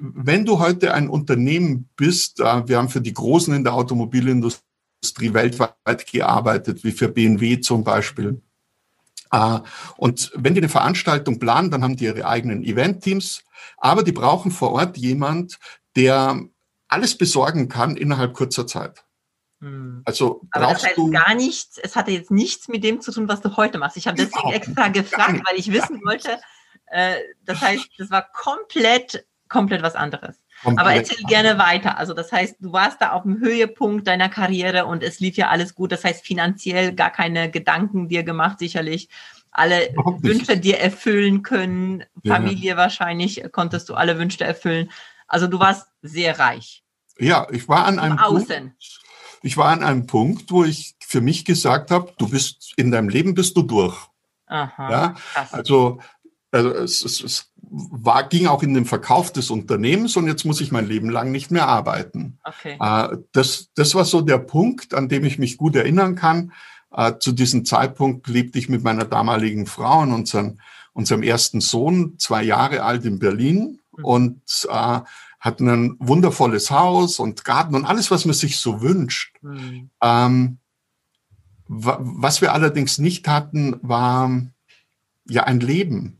wenn 0.00 0.44
du 0.44 0.58
heute 0.58 0.94
ein 0.94 1.08
Unternehmen 1.08 1.88
bist, 1.96 2.40
äh, 2.40 2.68
wir 2.68 2.78
haben 2.78 2.88
für 2.88 3.00
die 3.00 3.14
Großen 3.14 3.54
in 3.54 3.64
der 3.64 3.74
Automobilindustrie 3.74 4.62
weltweit 5.32 6.10
gearbeitet, 6.10 6.84
wie 6.84 6.92
für 6.92 7.08
BMW 7.08 7.60
zum 7.60 7.84
Beispiel. 7.84 8.40
Äh, 9.32 9.60
und 9.96 10.32
wenn 10.34 10.54
die 10.54 10.60
eine 10.60 10.68
Veranstaltung 10.68 11.38
planen, 11.38 11.70
dann 11.70 11.82
haben 11.82 11.96
die 11.96 12.04
ihre 12.04 12.26
eigenen 12.26 12.62
Event-Teams, 12.62 13.44
aber 13.76 14.02
die 14.02 14.12
brauchen 14.12 14.50
vor 14.50 14.72
Ort 14.72 14.96
jemand, 14.96 15.58
der 15.96 16.40
alles 16.88 17.16
besorgen 17.16 17.68
kann 17.68 17.96
innerhalb 17.96 18.34
kurzer 18.34 18.66
Zeit. 18.66 19.04
Hm. 19.60 20.02
Also 20.04 20.42
Aber 20.52 20.66
das 20.66 20.84
heißt 20.84 20.96
du 20.96 21.10
gar 21.10 21.34
nichts, 21.34 21.78
es 21.78 21.96
hatte 21.96 22.10
jetzt 22.10 22.30
nichts 22.30 22.68
mit 22.68 22.84
dem 22.84 23.00
zu 23.00 23.12
tun, 23.12 23.28
was 23.28 23.40
du 23.40 23.56
heute 23.56 23.78
machst. 23.78 23.96
Ich 23.96 24.06
habe 24.06 24.16
deswegen 24.16 24.52
extra 24.52 24.88
gefragt, 24.88 25.42
weil 25.48 25.58
ich 25.58 25.72
wissen 25.72 26.00
wollte, 26.04 26.38
äh, 26.86 27.16
das 27.44 27.60
heißt, 27.60 27.88
das 27.98 28.10
war 28.10 28.28
komplett, 28.32 29.26
komplett 29.48 29.82
was 29.82 29.94
anderes. 29.94 30.36
Komplett 30.62 30.86
Aber 30.86 30.94
erzähl 30.94 31.24
gerne 31.24 31.58
weiter. 31.58 31.98
Also 31.98 32.14
das 32.14 32.32
heißt, 32.32 32.56
du 32.60 32.72
warst 32.72 33.00
da 33.00 33.12
auf 33.12 33.22
dem 33.22 33.40
Höhepunkt 33.40 34.06
deiner 34.06 34.28
Karriere 34.28 34.86
und 34.86 35.02
es 35.02 35.20
lief 35.20 35.36
ja 35.36 35.48
alles 35.48 35.74
gut. 35.74 35.92
Das 35.92 36.04
heißt, 36.04 36.24
finanziell 36.24 36.94
gar 36.94 37.10
keine 37.10 37.50
Gedanken 37.50 38.08
dir 38.08 38.22
gemacht, 38.24 38.58
sicherlich. 38.58 39.08
Alle 39.50 39.94
Wünsche 40.20 40.56
dir 40.58 40.78
erfüllen 40.78 41.42
können. 41.42 42.04
Familie 42.26 42.70
ja. 42.70 42.76
wahrscheinlich 42.76 43.42
konntest 43.52 43.88
du 43.88 43.94
alle 43.94 44.18
Wünsche 44.18 44.44
erfüllen. 44.44 44.90
Also 45.26 45.46
du 45.46 45.58
warst 45.58 45.88
sehr 46.02 46.38
reich. 46.38 46.82
Ja, 47.18 47.46
ich 47.50 47.68
war 47.68 47.84
an 47.86 47.98
einem 47.98 48.18
Außen. 48.18 48.46
Punkt, 48.46 49.00
ich 49.42 49.56
war 49.56 49.68
an 49.68 49.82
einem 49.82 50.06
Punkt, 50.06 50.50
wo 50.50 50.64
ich 50.64 50.96
für 51.00 51.20
mich 51.20 51.44
gesagt 51.44 51.90
habe, 51.90 52.12
du 52.18 52.28
bist 52.28 52.74
in 52.76 52.90
deinem 52.90 53.08
Leben 53.08 53.34
bist 53.34 53.56
du 53.56 53.62
durch. 53.62 53.96
Aha, 54.46 54.90
ja, 54.90 55.14
also, 55.52 55.98
also 56.50 56.70
es, 56.70 57.04
es, 57.04 57.20
es 57.22 57.52
war, 57.70 58.28
ging 58.28 58.46
auch 58.46 58.62
in 58.62 58.74
den 58.74 58.86
Verkauf 58.86 59.32
des 59.32 59.50
Unternehmens 59.50 60.16
und 60.16 60.26
jetzt 60.26 60.44
muss 60.44 60.60
ich 60.60 60.72
mein 60.72 60.86
Leben 60.86 61.10
lang 61.10 61.30
nicht 61.30 61.50
mehr 61.50 61.68
arbeiten. 61.68 62.38
Okay. 62.44 62.78
Äh, 62.80 63.18
das, 63.32 63.68
das 63.74 63.94
war 63.94 64.04
so 64.04 64.20
der 64.22 64.38
Punkt, 64.38 64.94
an 64.94 65.08
dem 65.08 65.24
ich 65.24 65.38
mich 65.38 65.56
gut 65.56 65.76
erinnern 65.76 66.14
kann. 66.14 66.52
Äh, 66.90 67.18
zu 67.18 67.32
diesem 67.32 67.64
Zeitpunkt 67.64 68.26
lebte 68.28 68.58
ich 68.58 68.68
mit 68.68 68.82
meiner 68.82 69.04
damaligen 69.04 69.66
Frau 69.66 70.00
und 70.00 70.12
unseren, 70.12 70.60
unserem 70.94 71.22
ersten 71.22 71.60
Sohn, 71.60 72.18
zwei 72.18 72.42
Jahre 72.42 72.82
alt 72.82 73.04
in 73.04 73.18
Berlin. 73.18 73.80
Mhm. 73.96 74.04
Und 74.04 74.68
äh, 74.70 75.00
hatten 75.40 75.68
ein 75.68 75.96
wundervolles 75.98 76.70
Haus 76.70 77.18
und 77.18 77.44
Garten 77.44 77.74
und 77.74 77.84
alles, 77.84 78.10
was 78.10 78.24
man 78.24 78.34
sich 78.34 78.58
so 78.58 78.80
wünscht. 78.80 79.36
Mhm. 79.42 79.90
Ähm, 80.02 80.58
was 81.68 82.40
wir 82.40 82.52
allerdings 82.52 82.98
nicht 82.98 83.28
hatten, 83.28 83.76
war 83.82 84.30
ja 85.28 85.44
ein 85.44 85.60
Leben. 85.60 86.18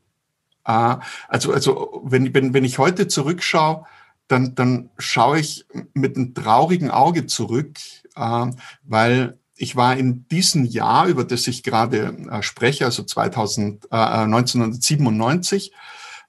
Äh, 0.65 0.97
also, 1.29 1.53
also 1.53 2.03
wenn, 2.05 2.33
wenn, 2.35 2.55
wenn 2.55 2.65
ich 2.65 2.79
heute 2.79 3.09
zurückschaue, 3.09 3.85
dann, 4.29 4.55
dann 4.55 4.91
schaue 4.99 5.41
ich 5.41 5.67
mit 5.95 6.17
einem 6.17 6.35
traurigen 6.35 6.91
Auge 6.91 7.27
zurück, 7.27 7.79
äh, 8.15 8.47
weil 8.85 9.39
ich 9.57 9.75
war 9.75 9.97
in 9.97 10.29
diesem 10.29 10.65
Jahr, 10.65 11.09
über 11.09 11.25
das 11.25 11.49
ich 11.49 11.63
gerade 11.63 12.17
äh, 12.31 12.43
spreche, 12.43 12.85
also 12.85 13.03
2000, 13.03 13.87
äh, 13.87 13.97
1997, 13.97 15.73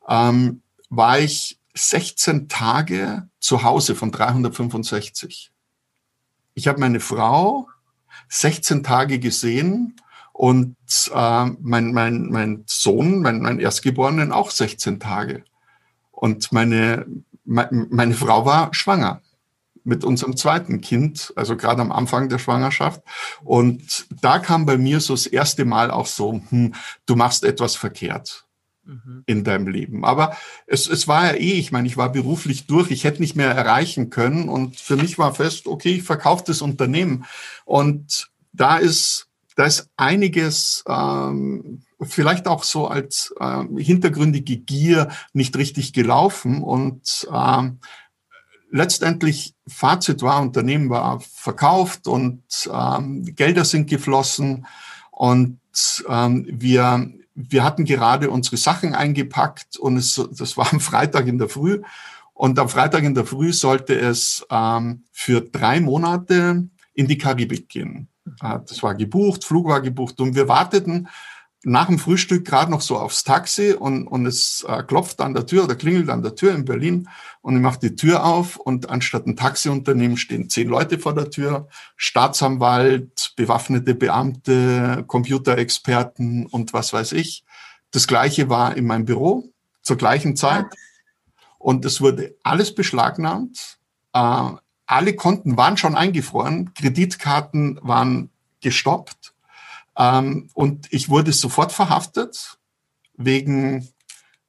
ähm, 0.07 0.61
war 0.89 1.19
ich 1.19 1.58
16 1.79 2.49
Tage 2.49 3.29
zu 3.39 3.63
Hause 3.63 3.95
von 3.95 4.11
365. 4.11 5.51
Ich 6.53 6.67
habe 6.67 6.79
meine 6.79 6.99
Frau 6.99 7.67
16 8.27 8.83
Tage 8.83 9.19
gesehen 9.19 9.95
und 10.33 10.75
äh, 11.13 11.45
mein, 11.61 11.93
mein, 11.93 12.27
mein 12.29 12.63
Sohn, 12.67 13.21
mein, 13.21 13.41
mein 13.41 13.59
Erstgeborenen 13.59 14.31
auch 14.31 14.51
16 14.51 14.99
Tage. 14.99 15.43
Und 16.11 16.51
meine, 16.51 17.05
meine, 17.45 17.87
meine 17.89 18.13
Frau 18.13 18.45
war 18.45 18.73
schwanger 18.73 19.21
mit 19.85 20.03
unserem 20.03 20.35
zweiten 20.35 20.81
Kind, 20.81 21.33
also 21.37 21.55
gerade 21.55 21.81
am 21.81 21.93
Anfang 21.93 22.27
der 22.27 22.39
Schwangerschaft. 22.39 23.01
Und 23.43 24.05
da 24.21 24.39
kam 24.39 24.65
bei 24.65 24.77
mir 24.77 24.99
so 24.99 25.13
das 25.13 25.27
erste 25.27 25.63
Mal 25.63 25.91
auch 25.91 26.05
so, 26.05 26.41
hm, 26.49 26.75
du 27.05 27.15
machst 27.15 27.43
etwas 27.43 27.75
verkehrt 27.75 28.48
mhm. 28.89 29.23
in 29.25 29.43
deinem 29.43 29.67
Leben. 29.67 30.03
Aber 30.03 30.35
es, 30.67 30.87
es 30.87 31.07
war 31.07 31.27
ja 31.27 31.33
eh, 31.33 31.53
ich 31.53 31.71
meine, 31.71 31.87
ich 31.87 31.97
war 31.97 32.11
beruflich 32.11 32.67
durch, 32.67 32.91
ich 32.91 33.03
hätte 33.03 33.21
nicht 33.21 33.35
mehr 33.35 33.51
erreichen 33.51 34.09
können. 34.09 34.49
Und 34.49 34.79
für 34.79 34.95
mich 34.95 35.17
war 35.17 35.33
fest, 35.33 35.67
okay, 35.67 35.95
ich 35.95 36.03
verkaufe 36.03 36.43
das 36.47 36.61
Unternehmen. 36.61 37.25
Und 37.65 38.29
da 38.51 38.77
ist, 38.77 39.27
da 39.55 39.65
ist 39.65 39.89
einiges, 39.97 40.83
ähm, 40.87 41.83
vielleicht 42.01 42.47
auch 42.47 42.63
so 42.63 42.87
als 42.87 43.33
äh, 43.39 43.63
hintergründige 43.77 44.57
Gier 44.57 45.09
nicht 45.33 45.55
richtig 45.57 45.93
gelaufen. 45.93 46.63
Und 46.63 47.27
ähm, 47.33 47.79
letztendlich 48.71 49.53
Fazit 49.67 50.21
war, 50.21 50.41
Unternehmen 50.41 50.89
war 50.89 51.19
verkauft 51.19 52.07
und 52.07 52.43
ähm, 52.71 53.23
Gelder 53.35 53.65
sind 53.65 53.89
geflossen 53.89 54.65
und 55.11 55.59
ähm, 56.07 56.45
wir, 56.49 57.11
wir 57.47 57.63
hatten 57.63 57.85
gerade 57.85 58.29
unsere 58.29 58.57
Sachen 58.57 58.93
eingepackt 58.93 59.77
und 59.77 59.97
es, 59.97 60.21
das 60.37 60.57
war 60.57 60.71
am 60.73 60.79
Freitag 60.79 61.27
in 61.27 61.37
der 61.37 61.47
Früh 61.47 61.81
und 62.33 62.59
am 62.59 62.69
Freitag 62.69 63.03
in 63.03 63.15
der 63.15 63.25
Früh 63.25 63.53
sollte 63.53 63.97
es 63.97 64.45
ähm, 64.49 65.03
für 65.11 65.41
drei 65.41 65.79
Monate 65.79 66.67
in 66.93 67.07
die 67.07 67.17
Karibik 67.17 67.69
gehen. 67.69 68.09
Äh, 68.41 68.59
das 68.67 68.83
war 68.83 68.95
gebucht, 68.95 69.45
Flug 69.45 69.67
war 69.67 69.81
gebucht 69.81 70.19
und 70.19 70.35
wir 70.35 70.49
warteten 70.49 71.07
nach 71.63 71.87
dem 71.87 71.99
Frühstück 71.99 72.45
gerade 72.45 72.71
noch 72.71 72.81
so 72.81 72.97
aufs 72.97 73.23
Taxi 73.23 73.73
und, 73.73 74.07
und 74.07 74.25
es 74.25 74.65
äh, 74.67 74.81
klopft 74.83 75.19
an 75.19 75.33
der 75.33 75.45
Tür 75.45 75.65
oder 75.65 75.75
klingelt 75.75 76.09
an 76.09 76.23
der 76.23 76.35
Tür 76.35 76.55
in 76.55 76.63
Berlin 76.63 77.09
und 77.41 77.55
ich 77.55 77.61
mache 77.61 77.79
die 77.79 77.95
Tür 77.95 78.23
auf 78.23 78.55
und 78.55 78.89
anstatt 78.89 79.27
ein 79.27 79.35
Taxiunternehmen 79.35 80.15
stehen 80.15 80.49
zehn 80.49 80.69
Leute 80.69 80.99
vor 80.99 81.13
der 81.13 81.29
Tür, 81.29 81.67
Staatsanwalt, 81.97 83.33
bewaffnete 83.35 83.93
Beamte, 83.93 85.03
Computerexperten 85.05 86.45
und 86.45 86.71
was 86.71 86.93
weiß 86.93 87.11
ich. 87.11 87.43
Das 87.91 88.07
gleiche 88.07 88.49
war 88.49 88.77
in 88.77 88.85
meinem 88.85 89.05
Büro 89.05 89.51
zur 89.81 89.97
gleichen 89.97 90.37
Zeit 90.37 90.65
und 91.57 91.83
es 91.83 91.99
wurde 91.99 92.35
alles 92.43 92.73
beschlagnahmt. 92.73 93.79
Äh, 94.13 94.51
alle 94.85 95.13
Konten 95.13 95.57
waren 95.57 95.75
schon 95.75 95.95
eingefroren, 95.95 96.73
Kreditkarten 96.73 97.79
waren 97.83 98.29
gestoppt 98.61 99.33
ähm, 99.99 100.49
und 100.53 100.87
ich 100.91 101.09
wurde 101.09 101.33
sofort 101.33 101.71
verhaftet 101.71 102.57
wegen 103.17 103.87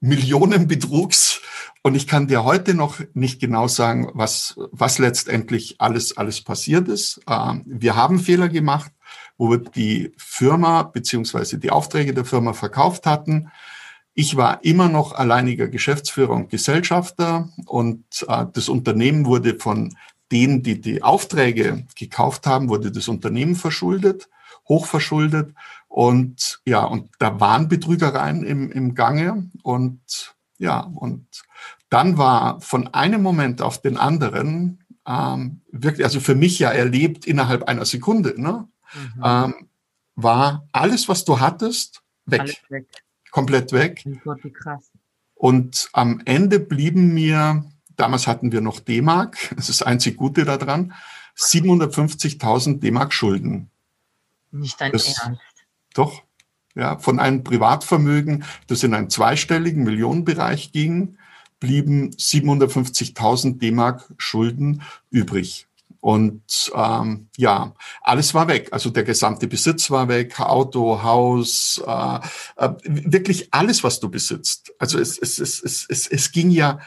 Millionenbetrugs. 0.01 1.43
Und 1.83 1.95
ich 1.95 2.07
kann 2.07 2.29
dir 2.29 2.45
heute 2.45 2.75
noch 2.75 3.01
nicht 3.15 3.41
genau 3.41 3.67
sagen, 3.67 4.11
was, 4.15 4.55
was 4.71 4.99
letztendlich 4.99 5.81
alles, 5.81 6.17
alles 6.17 6.43
passiert 6.43 6.89
ist. 6.89 7.21
Ähm, 7.29 7.63
wir 7.67 7.97
haben 7.97 8.21
Fehler 8.21 8.49
gemacht, 8.49 8.93
wo 9.37 9.51
wir 9.51 9.59
die 9.59 10.13
Firma 10.17 10.85
beziehungsweise 10.85 11.59
die 11.59 11.71
Aufträge 11.71 12.15
der 12.15 12.25
Firma 12.25 12.53
verkauft 12.53 13.07
hatten. 13.07 13.51
Ich 14.15 14.37
war 14.37 14.63
immer 14.63 14.89
noch 14.89 15.13
alleiniger 15.13 15.69
Geschäftsführer 15.69 16.35
und 16.35 16.51
Gesellschafter 16.51 17.49
und 17.67 18.05
äh, 18.29 18.47
das 18.53 18.69
Unternehmen 18.69 19.25
wurde 19.25 19.59
von 19.59 19.97
denen, 20.31 20.63
die 20.63 20.81
die 20.81 21.03
Aufträge 21.03 21.87
gekauft 21.97 22.47
haben, 22.47 22.69
wurde 22.69 22.93
das 22.93 23.09
Unternehmen 23.09 23.57
verschuldet 23.57 24.29
hochverschuldet. 24.71 25.55
Und 25.89 26.63
ja, 26.65 26.85
und 26.85 27.11
da 27.19 27.39
waren 27.41 27.69
Betrügereien 27.69 28.45
im, 28.45 28.73
im 28.73 28.95
Gange. 28.95 29.51
Und 29.63 30.35
ja, 30.57 30.81
und 30.81 31.27
dann 31.91 32.17
war 32.17 32.63
von 32.63 32.89
einem 32.89 33.23
Moment 33.23 33.61
auf 33.61 33.83
den 33.83 33.99
anderen 33.99 34.85
ähm, 35.07 35.61
wirklich, 35.71 36.05
also 36.05 36.21
für 36.21 36.35
mich 36.35 36.59
ja 36.59 36.71
erlebt 36.71 37.27
innerhalb 37.27 37.65
einer 37.65 37.85
Sekunde, 37.85 38.41
ne, 38.41 38.69
mhm. 38.95 39.23
ähm, 39.25 39.55
war 40.15 40.69
alles, 40.73 41.09
was 41.09 41.25
du 41.25 41.41
hattest, 41.41 42.03
weg. 42.27 42.63
weg. 42.69 42.87
Komplett 43.31 43.73
weg. 43.73 44.05
Gott, 44.25 44.45
wie 44.45 44.53
krass. 44.53 44.91
Und 45.35 45.89
am 45.93 46.21
Ende 46.27 46.61
blieben 46.61 47.15
mir, 47.15 47.65
damals 47.97 48.27
hatten 48.27 48.53
wir 48.53 48.61
noch 48.61 48.81
D-Mark, 48.81 49.37
das 49.57 49.69
ist 49.69 49.81
das 49.81 49.87
einzig 49.87 50.17
Gute 50.17 50.45
daran, 50.45 50.93
750.000 51.37 52.81
D-Mark 52.81 53.13
Schulden. 53.13 53.71
Nicht 54.51 54.81
dein 54.81 54.93
das, 54.93 55.19
Ernst. 55.19 55.41
Doch, 55.95 56.23
ja, 56.75 56.99
von 56.99 57.19
einem 57.19 57.45
Privatvermögen, 57.45 58.45
das 58.69 58.83
in 58.83 58.95
einen 58.95 59.11
zweistelligen 59.11 59.85
Millionenbereich 59.85 60.73
ging, 60.73 61.17
blieben 61.59 62.11
750.000 62.11 63.59
D-Mark 63.59 64.13
Schulden 64.17 64.83
übrig. 65.11 65.67
Und 66.01 66.73
ähm, 66.75 67.29
ja, 67.37 67.75
alles 68.01 68.33
war 68.33 68.49
weg. 68.49 68.69
Also 68.73 68.89
der 68.89 69.05
gesamte 69.05 69.47
Besitz 69.47 69.91
war 69.91 70.09
weg, 70.09 70.41
Auto, 70.41 71.03
Haus, 71.03 71.83
äh, 71.87 72.21
äh, 72.57 72.71
wirklich 72.85 73.53
alles, 73.53 73.85
was 73.85 74.01
du 74.01 74.09
besitzt. 74.09 74.73
Also 74.79 74.99
es, 74.99 75.19
es, 75.19 75.39
es, 75.39 75.63
es, 75.63 75.87
es, 75.89 76.07
es 76.07 76.33
ging 76.33 76.51
ja, 76.51 76.79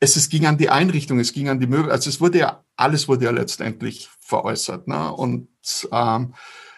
es, 0.00 0.16
es 0.16 0.28
ging 0.28 0.46
an 0.46 0.58
die 0.58 0.70
Einrichtung, 0.70 1.20
es 1.20 1.32
ging 1.32 1.48
an 1.48 1.60
die 1.60 1.68
Möbel. 1.68 1.92
Also 1.92 2.10
es 2.10 2.20
wurde 2.20 2.38
ja, 2.38 2.64
alles 2.74 3.06
wurde 3.06 3.26
ja 3.26 3.30
letztendlich 3.30 4.08
veräußert. 4.20 4.88
Ne? 4.88 5.12
Und 5.12 5.48
ähm, 5.92 6.34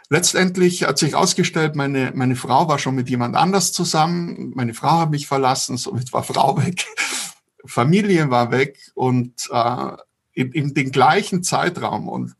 letztendlich 0.09 0.85
hat 0.85 0.99
sich 0.99 1.15
ausgestellt, 1.15 1.75
meine, 1.75 2.13
meine 2.15 2.37
Frau 2.37 2.69
war 2.69 2.79
schon 2.79 2.95
mit 2.95 3.09
jemand 3.09 3.37
anders 3.37 3.73
zusammen. 3.73 4.53
Meine 4.55 4.75
Frau 4.75 5.01
hat 5.01 5.11
mich 5.11 5.27
verlassen, 5.27 5.77
somit 5.77 6.13
war 6.13 6.23
Frau 6.23 6.57
weg. 6.65 6.87
Familie 7.65 8.31
war 8.31 8.51
weg 8.51 8.79
und 8.95 9.49
äh, 9.51 9.97
in, 10.35 10.53
in 10.53 10.75
den 10.75 10.91
gleichen 10.91 11.43
Zeitraum 11.43 12.09
und 12.09 12.35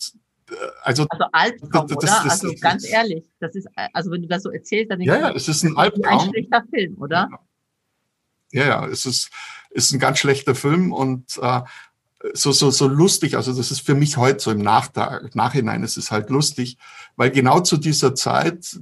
äh, 0.51 0.55
also, 0.83 1.07
also 1.09 1.25
Albtraum, 1.33 1.87
das, 1.87 1.97
das, 1.97 2.11
oder? 2.11 2.23
Das, 2.25 2.43
also 2.43 2.55
ganz 2.61 2.89
ehrlich, 2.89 3.25
das 3.39 3.55
ist, 3.55 3.69
also 3.93 4.11
wenn 4.11 4.23
du 4.23 4.29
das 4.29 4.43
so 4.43 4.51
erzählst, 4.51 4.91
dann 4.91 5.01
ja, 5.01 5.19
ja, 5.19 5.31
es 5.31 5.49
ist 5.49 5.63
ein 5.63 5.77
Albtraum. 5.77 6.21
Ein 6.21 6.31
schlechter 6.31 6.65
Film, 6.71 6.97
oder? 6.99 7.29
Ja, 8.51 8.67
ja, 8.67 8.87
es 8.87 9.07
ist, 9.07 9.31
ist 9.71 9.93
ein 9.93 9.99
ganz 9.99 10.19
schlechter 10.19 10.55
Film 10.55 10.93
und 10.93 11.39
äh, 11.41 11.61
so, 12.35 12.53
so, 12.53 12.71
so 12.71 12.89
lustig. 12.89 13.37
Also 13.37 13.53
das 13.53 13.71
ist 13.71 13.81
für 13.81 13.95
mich 13.95 14.17
heute 14.17 14.41
so 14.41 14.51
im 14.51 14.61
Nachtag, 14.61 15.35
Nachhinein 15.35 15.83
ist 15.83 15.97
es 15.97 16.11
halt 16.11 16.31
lustig, 16.31 16.79
weil 17.17 17.31
genau 17.31 17.61
zu 17.61 17.77
dieser 17.77 18.15
Zeit, 18.15 18.79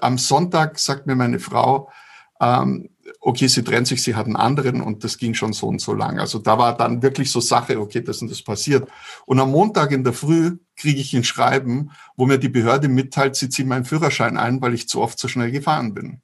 am 0.00 0.18
Sonntag 0.18 0.78
sagt 0.78 1.06
mir 1.06 1.14
meine 1.14 1.38
Frau, 1.38 1.90
ähm, 2.40 2.90
okay, 3.20 3.46
sie 3.46 3.62
trennt 3.62 3.86
sich, 3.86 4.02
sie 4.02 4.14
hat 4.14 4.26
einen 4.26 4.36
anderen 4.36 4.80
und 4.80 5.04
das 5.04 5.18
ging 5.18 5.34
schon 5.34 5.52
so 5.52 5.68
und 5.68 5.80
so 5.80 5.92
lang. 5.92 6.18
Also 6.18 6.38
da 6.38 6.58
war 6.58 6.76
dann 6.76 7.02
wirklich 7.02 7.30
so 7.30 7.40
Sache, 7.40 7.78
okay, 7.78 8.02
das 8.02 8.20
und 8.22 8.30
das 8.30 8.42
passiert. 8.42 8.88
Und 9.26 9.38
am 9.38 9.50
Montag 9.50 9.92
in 9.92 10.04
der 10.04 10.12
Früh 10.12 10.58
kriege 10.76 11.00
ich 11.00 11.14
ein 11.14 11.24
Schreiben, 11.24 11.90
wo 12.16 12.26
mir 12.26 12.38
die 12.38 12.48
Behörde 12.48 12.88
mitteilt, 12.88 13.36
sie 13.36 13.48
zieht 13.48 13.66
meinen 13.66 13.84
Führerschein 13.84 14.36
ein, 14.36 14.60
weil 14.60 14.74
ich 14.74 14.88
zu 14.88 15.00
oft 15.00 15.18
zu 15.18 15.28
schnell 15.28 15.50
gefahren 15.50 15.94
bin. 15.94 16.20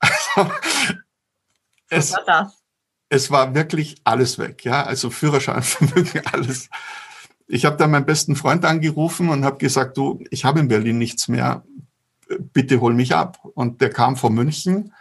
Also, 1.92 2.14
es, 2.14 2.24
das? 2.24 2.59
Es 3.10 3.30
war 3.30 3.54
wirklich 3.54 3.96
alles 4.04 4.38
weg, 4.38 4.64
ja, 4.64 4.84
also 4.84 5.10
Führerschein, 5.10 5.62
Vermögen, 5.62 6.22
alles. 6.32 6.70
Ich 7.46 7.64
habe 7.64 7.76
dann 7.76 7.90
meinen 7.90 8.06
besten 8.06 8.36
Freund 8.36 8.64
angerufen 8.64 9.28
und 9.28 9.44
habe 9.44 9.58
gesagt, 9.58 9.96
du, 9.96 10.22
ich 10.30 10.44
habe 10.44 10.60
in 10.60 10.68
Berlin 10.68 10.98
nichts 10.98 11.26
mehr, 11.26 11.64
bitte 12.52 12.80
hol 12.80 12.94
mich 12.94 13.14
ab. 13.14 13.40
Und 13.54 13.80
der 13.80 13.90
kam 13.90 14.16
von 14.16 14.32
München 14.32 14.94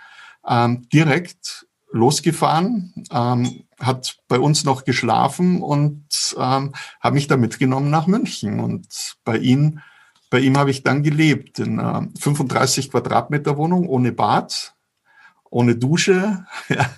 ähm, 0.48 0.89
direkt 0.89 1.68
losgefahren, 1.92 2.94
ähm, 3.12 3.63
hat 3.80 4.18
bei 4.28 4.39
uns 4.39 4.63
noch 4.63 4.84
geschlafen 4.84 5.62
und 5.62 6.04
ähm, 6.38 6.74
habe 7.00 7.13
mich 7.13 7.28
da 7.28 7.38
mitgenommen 7.38 7.92
nach 7.92 8.08
München. 8.08 8.60
Und 8.60 9.16
bei 9.24 9.38
ihm, 9.38 9.82
bei 10.32 10.39
ihm 10.39 10.58
habe 10.58 10.72
ich 10.72 10.82
dann 10.82 11.04
gelebt 11.04 11.60
in 11.60 11.80
einer 11.80 12.08
35 12.20 12.89
Quadratmeter 12.89 13.58
Wohnung 13.58 13.88
ohne 13.88 14.12
Bad, 14.12 14.74
ohne 15.50 15.75
Dusche 15.75 16.46
ja, 16.70 16.89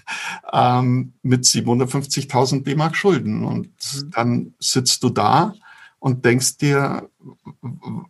ähm, 0.52 1.14
mit 1.22 1.46
750.000 1.46 2.64
D-Mark 2.64 2.96
Schulden. 2.96 3.44
Und 3.44 3.68
mhm. 3.68 4.12
dann 4.12 4.54
sitzt 4.60 5.04
du 5.04 5.10
da 5.10 5.54
und 6.00 6.26
denkst 6.26 6.58
dir, 6.58 7.10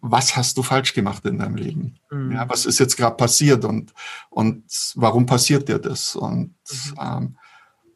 was 0.01 0.35
hast 0.35 0.57
du 0.57 0.63
falsch 0.63 0.93
gemacht 0.93 1.25
in 1.25 1.39
deinem 1.39 1.55
Leben? 1.55 1.99
Mhm. 2.09 2.31
Ja, 2.31 2.49
was 2.49 2.65
ist 2.65 2.79
jetzt 2.79 2.95
gerade 2.97 3.17
passiert 3.17 3.65
und, 3.65 3.93
und 4.29 4.63
warum 4.95 5.25
passiert 5.25 5.67
dir 5.67 5.79
das? 5.79 6.15
Und 6.15 6.55
mhm. 6.71 6.99
ähm, 6.99 7.37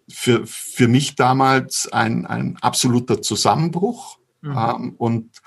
für, 0.09 0.45
für 0.45 0.87
mich 0.87 1.15
damals 1.15 1.91
ein, 1.91 2.25
ein 2.25 2.57
absoluter 2.61 3.21
Zusammenbruch. 3.21 4.19
Mhm. 4.41 4.57
Ähm, 4.57 4.93
und 4.97 5.41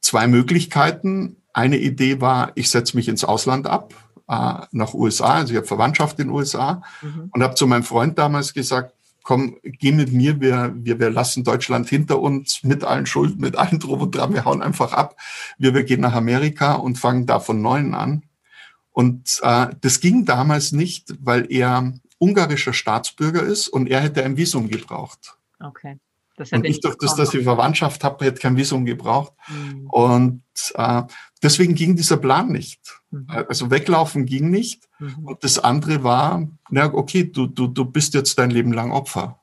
zwei 0.00 0.26
Möglichkeiten. 0.26 1.36
Eine 1.52 1.78
Idee 1.78 2.20
war, 2.20 2.52
ich 2.56 2.70
setze 2.70 2.96
mich 2.96 3.08
ins 3.08 3.24
Ausland 3.24 3.66
ab, 3.66 3.94
äh, 4.28 4.66
nach 4.72 4.94
USA, 4.94 5.34
also 5.34 5.52
ich 5.52 5.56
habe 5.56 5.66
Verwandtschaft 5.66 6.18
in 6.18 6.28
den 6.28 6.34
USA 6.34 6.82
mhm. 7.02 7.30
und 7.32 7.42
habe 7.42 7.54
zu 7.54 7.66
meinem 7.66 7.82
Freund 7.82 8.18
damals 8.18 8.54
gesagt, 8.54 8.94
komm, 9.22 9.56
geh 9.62 9.90
mit 9.90 10.12
mir, 10.12 10.40
wir, 10.40 10.72
wir, 10.76 11.00
wir 11.00 11.10
lassen 11.10 11.44
Deutschland 11.44 11.88
hinter 11.88 12.20
uns 12.20 12.62
mit 12.62 12.84
allen 12.84 13.06
Schulden, 13.06 13.40
mit 13.40 13.56
allen 13.56 13.80
drum 13.80 14.02
und 14.02 14.14
dran, 14.14 14.34
wir 14.34 14.44
hauen 14.44 14.62
einfach 14.62 14.92
ab. 14.92 15.16
Wir, 15.58 15.74
wir 15.74 15.84
gehen 15.84 16.02
nach 16.02 16.14
Amerika 16.14 16.74
und 16.74 16.98
fangen 16.98 17.26
da 17.26 17.40
von 17.40 17.60
Neuem 17.60 17.94
an. 17.94 18.24
Und 18.92 19.40
äh, 19.42 19.68
das 19.80 20.00
ging 20.00 20.24
damals 20.24 20.72
nicht, 20.72 21.14
weil 21.18 21.50
er 21.50 21.94
ungarischer 22.18 22.72
Staatsbürger 22.72 23.42
ist 23.42 23.68
und 23.68 23.88
er 23.88 24.00
hätte 24.00 24.24
ein 24.24 24.36
Visum 24.36 24.68
gebraucht. 24.68 25.36
Okay. 25.58 25.98
Das 26.36 26.52
und 26.52 26.64
ich 26.64 26.80
durch 26.80 26.96
das, 26.98 27.14
dass 27.14 27.32
ich 27.32 27.44
Verwandtschaft 27.44 28.02
habe, 28.02 28.24
hätte 28.24 28.40
kein 28.40 28.56
Visum 28.56 28.84
gebraucht. 28.84 29.32
Mhm. 29.48 29.86
Und 29.88 30.42
äh, 30.74 31.02
deswegen 31.44 31.74
ging 31.74 31.94
dieser 31.94 32.16
Plan 32.16 32.48
nicht. 32.50 33.00
Mhm. 33.10 33.26
Also 33.28 33.70
weglaufen 33.70 34.26
ging 34.26 34.50
nicht. 34.50 34.88
Mhm. 34.98 35.26
Und 35.26 35.44
das 35.44 35.58
andere 35.58 36.02
war, 36.02 36.48
na 36.70 36.92
okay, 36.92 37.24
du, 37.24 37.46
du, 37.46 37.68
du 37.68 37.84
bist 37.84 38.14
jetzt 38.14 38.38
dein 38.38 38.50
Leben 38.50 38.72
lang 38.72 38.90
Opfer. 38.90 39.38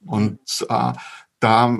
Mhm. 0.00 0.08
Und 0.08 0.66
äh, 0.68 0.92
da 1.38 1.78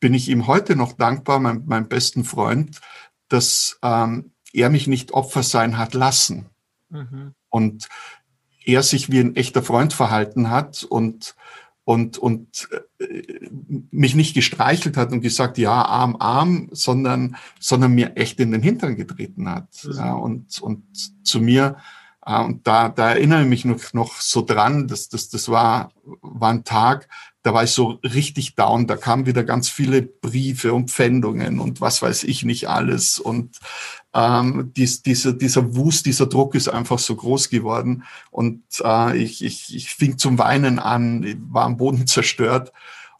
bin 0.00 0.14
ich 0.14 0.28
ihm 0.28 0.46
heute 0.46 0.76
noch 0.76 0.92
dankbar, 0.92 1.40
mein, 1.40 1.64
meinem 1.66 1.88
besten 1.88 2.24
Freund, 2.24 2.80
dass 3.28 3.78
ähm, 3.82 4.32
er 4.52 4.70
mich 4.70 4.86
nicht 4.86 5.12
Opfer 5.12 5.42
sein 5.42 5.78
hat 5.78 5.94
lassen. 5.94 6.46
Mhm. 6.90 7.34
Und 7.48 7.88
er 8.64 8.82
sich 8.82 9.10
wie 9.10 9.20
ein 9.20 9.36
echter 9.36 9.62
Freund 9.62 9.94
verhalten 9.94 10.50
hat 10.50 10.84
und 10.84 11.34
und, 11.88 12.18
und 12.18 12.68
äh, 13.00 13.48
mich 13.90 14.14
nicht 14.14 14.34
gestreichelt 14.34 14.98
hat 14.98 15.10
und 15.10 15.22
gesagt, 15.22 15.56
ja, 15.56 15.72
arm, 15.72 16.16
arm, 16.18 16.68
sondern, 16.70 17.36
sondern 17.60 17.94
mir 17.94 18.14
echt 18.14 18.38
in 18.40 18.50
den 18.50 18.60
Hintern 18.60 18.94
getreten 18.94 19.48
hat. 19.48 19.68
Mhm. 19.84 19.92
Ja, 19.94 20.12
und, 20.12 20.60
und 20.60 20.82
zu 21.26 21.40
mir, 21.40 21.78
äh, 22.26 22.42
und 22.42 22.66
da, 22.66 22.90
da 22.90 23.12
erinnere 23.12 23.40
ich 23.40 23.48
mich 23.48 23.64
noch, 23.64 23.94
noch 23.94 24.20
so 24.20 24.42
dran, 24.42 24.86
dass 24.86 25.08
das, 25.08 25.30
das 25.30 25.48
war, 25.48 25.90
war 26.20 26.50
ein 26.50 26.64
Tag, 26.64 27.08
da 27.48 27.54
war 27.54 27.64
ich 27.64 27.70
so 27.70 27.98
richtig 28.04 28.56
down. 28.56 28.86
Da 28.86 28.98
kamen 28.98 29.24
wieder 29.24 29.42
ganz 29.42 29.70
viele 29.70 30.02
Briefe 30.02 30.74
und 30.74 30.90
Pfändungen 30.90 31.60
und 31.60 31.80
was 31.80 32.02
weiß 32.02 32.24
ich 32.24 32.44
nicht 32.44 32.68
alles. 32.68 33.18
Und 33.18 33.56
ähm, 34.12 34.70
dies, 34.76 35.02
dieser, 35.02 35.32
dieser 35.32 35.74
Wust, 35.74 36.04
dieser 36.04 36.26
Druck 36.26 36.54
ist 36.54 36.68
einfach 36.68 36.98
so 36.98 37.16
groß 37.16 37.48
geworden. 37.48 38.04
Und 38.30 38.64
äh, 38.84 39.16
ich, 39.16 39.42
ich, 39.42 39.74
ich 39.74 39.88
fing 39.88 40.18
zum 40.18 40.38
Weinen 40.38 40.78
an, 40.78 41.24
war 41.50 41.64
am 41.64 41.78
Boden 41.78 42.06
zerstört. 42.06 42.70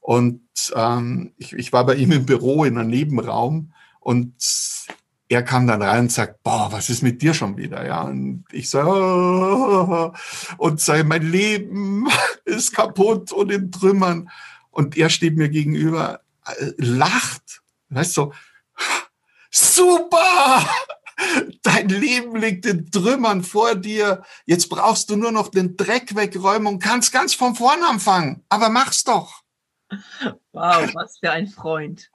Und 0.03 0.43
ähm, 0.75 1.33
ich, 1.39 1.55
ich 1.55 1.73
war 1.73 1.87
bei 1.87 1.95
ihm 1.95 2.13
im 2.13 2.27
Büro 2.27 2.65
in 2.65 2.77
einem 2.77 2.91
Nebenraum 2.91 3.73
und 3.99 4.35
er 5.29 5.43
kam 5.43 5.67
dann 5.67 5.83
rein 5.83 6.01
und 6.01 6.13
sagt, 6.13 6.43
boah, 6.43 6.73
was 6.73 6.89
ist 6.89 7.03
mit 7.03 7.21
dir 7.21 7.35
schon 7.35 7.57
wieder? 7.57 7.87
Ja, 7.87 8.03
und 8.03 8.45
ich 8.51 8.71
sage, 8.71 8.89
oh, 8.91 10.13
und 10.57 10.81
sage, 10.81 11.05
mein 11.05 11.31
Leben 11.31 12.09
ist 12.45 12.75
kaputt 12.75 13.33
und 13.33 13.53
in 13.53 13.71
Trümmern. 13.71 14.31
Und 14.71 14.97
er 14.97 15.11
steht 15.11 15.37
mir 15.37 15.49
gegenüber, 15.49 16.21
äh, 16.47 16.73
lacht, 16.77 17.63
weißt 17.91 18.17
du, 18.17 18.33
super! 19.51 20.67
Dein 21.63 21.89
Leben 21.89 22.37
liegt 22.37 22.65
in 22.65 22.89
Trümmern 22.93 23.43
vor 23.43 23.75
dir. 23.75 24.23
Jetzt 24.47 24.69
brauchst 24.69 25.11
du 25.11 25.17
nur 25.17 25.33
noch 25.33 25.49
den 25.49 25.77
Dreck 25.77 26.15
wegräumen 26.15 26.75
und 26.75 26.79
kannst 26.79 27.13
ganz 27.13 27.35
von 27.35 27.57
vorn 27.57 27.83
anfangen. 27.83 28.45
Aber 28.49 28.69
mach's 28.69 29.03
doch. 29.03 29.43
Wow, 30.53 30.95
was 30.95 31.19
für 31.19 31.33
ein 31.33 31.49
Freund. 31.49 32.09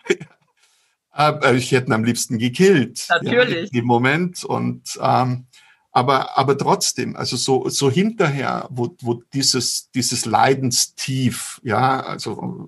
Äh, 1.16 1.56
ich 1.56 1.72
hätte 1.72 1.88
ihn 1.88 1.94
am 1.94 2.04
liebsten 2.04 2.38
gekillt. 2.38 3.06
Natürlich. 3.10 3.72
Ja, 3.72 3.80
Im 3.80 3.86
Moment. 3.86 4.44
Und 4.44 5.00
ähm, 5.02 5.46
aber, 5.92 6.38
aber 6.38 6.58
trotzdem, 6.58 7.16
also 7.16 7.38
so, 7.38 7.70
so 7.70 7.92
hinterher, 7.92 8.68
wo, 8.72 8.96
wo 9.02 9.22
dieses, 9.32 9.92
dieses 9.92 10.26
Leidenstief, 10.26 11.62
ja, 11.64 12.00
also 12.00 12.68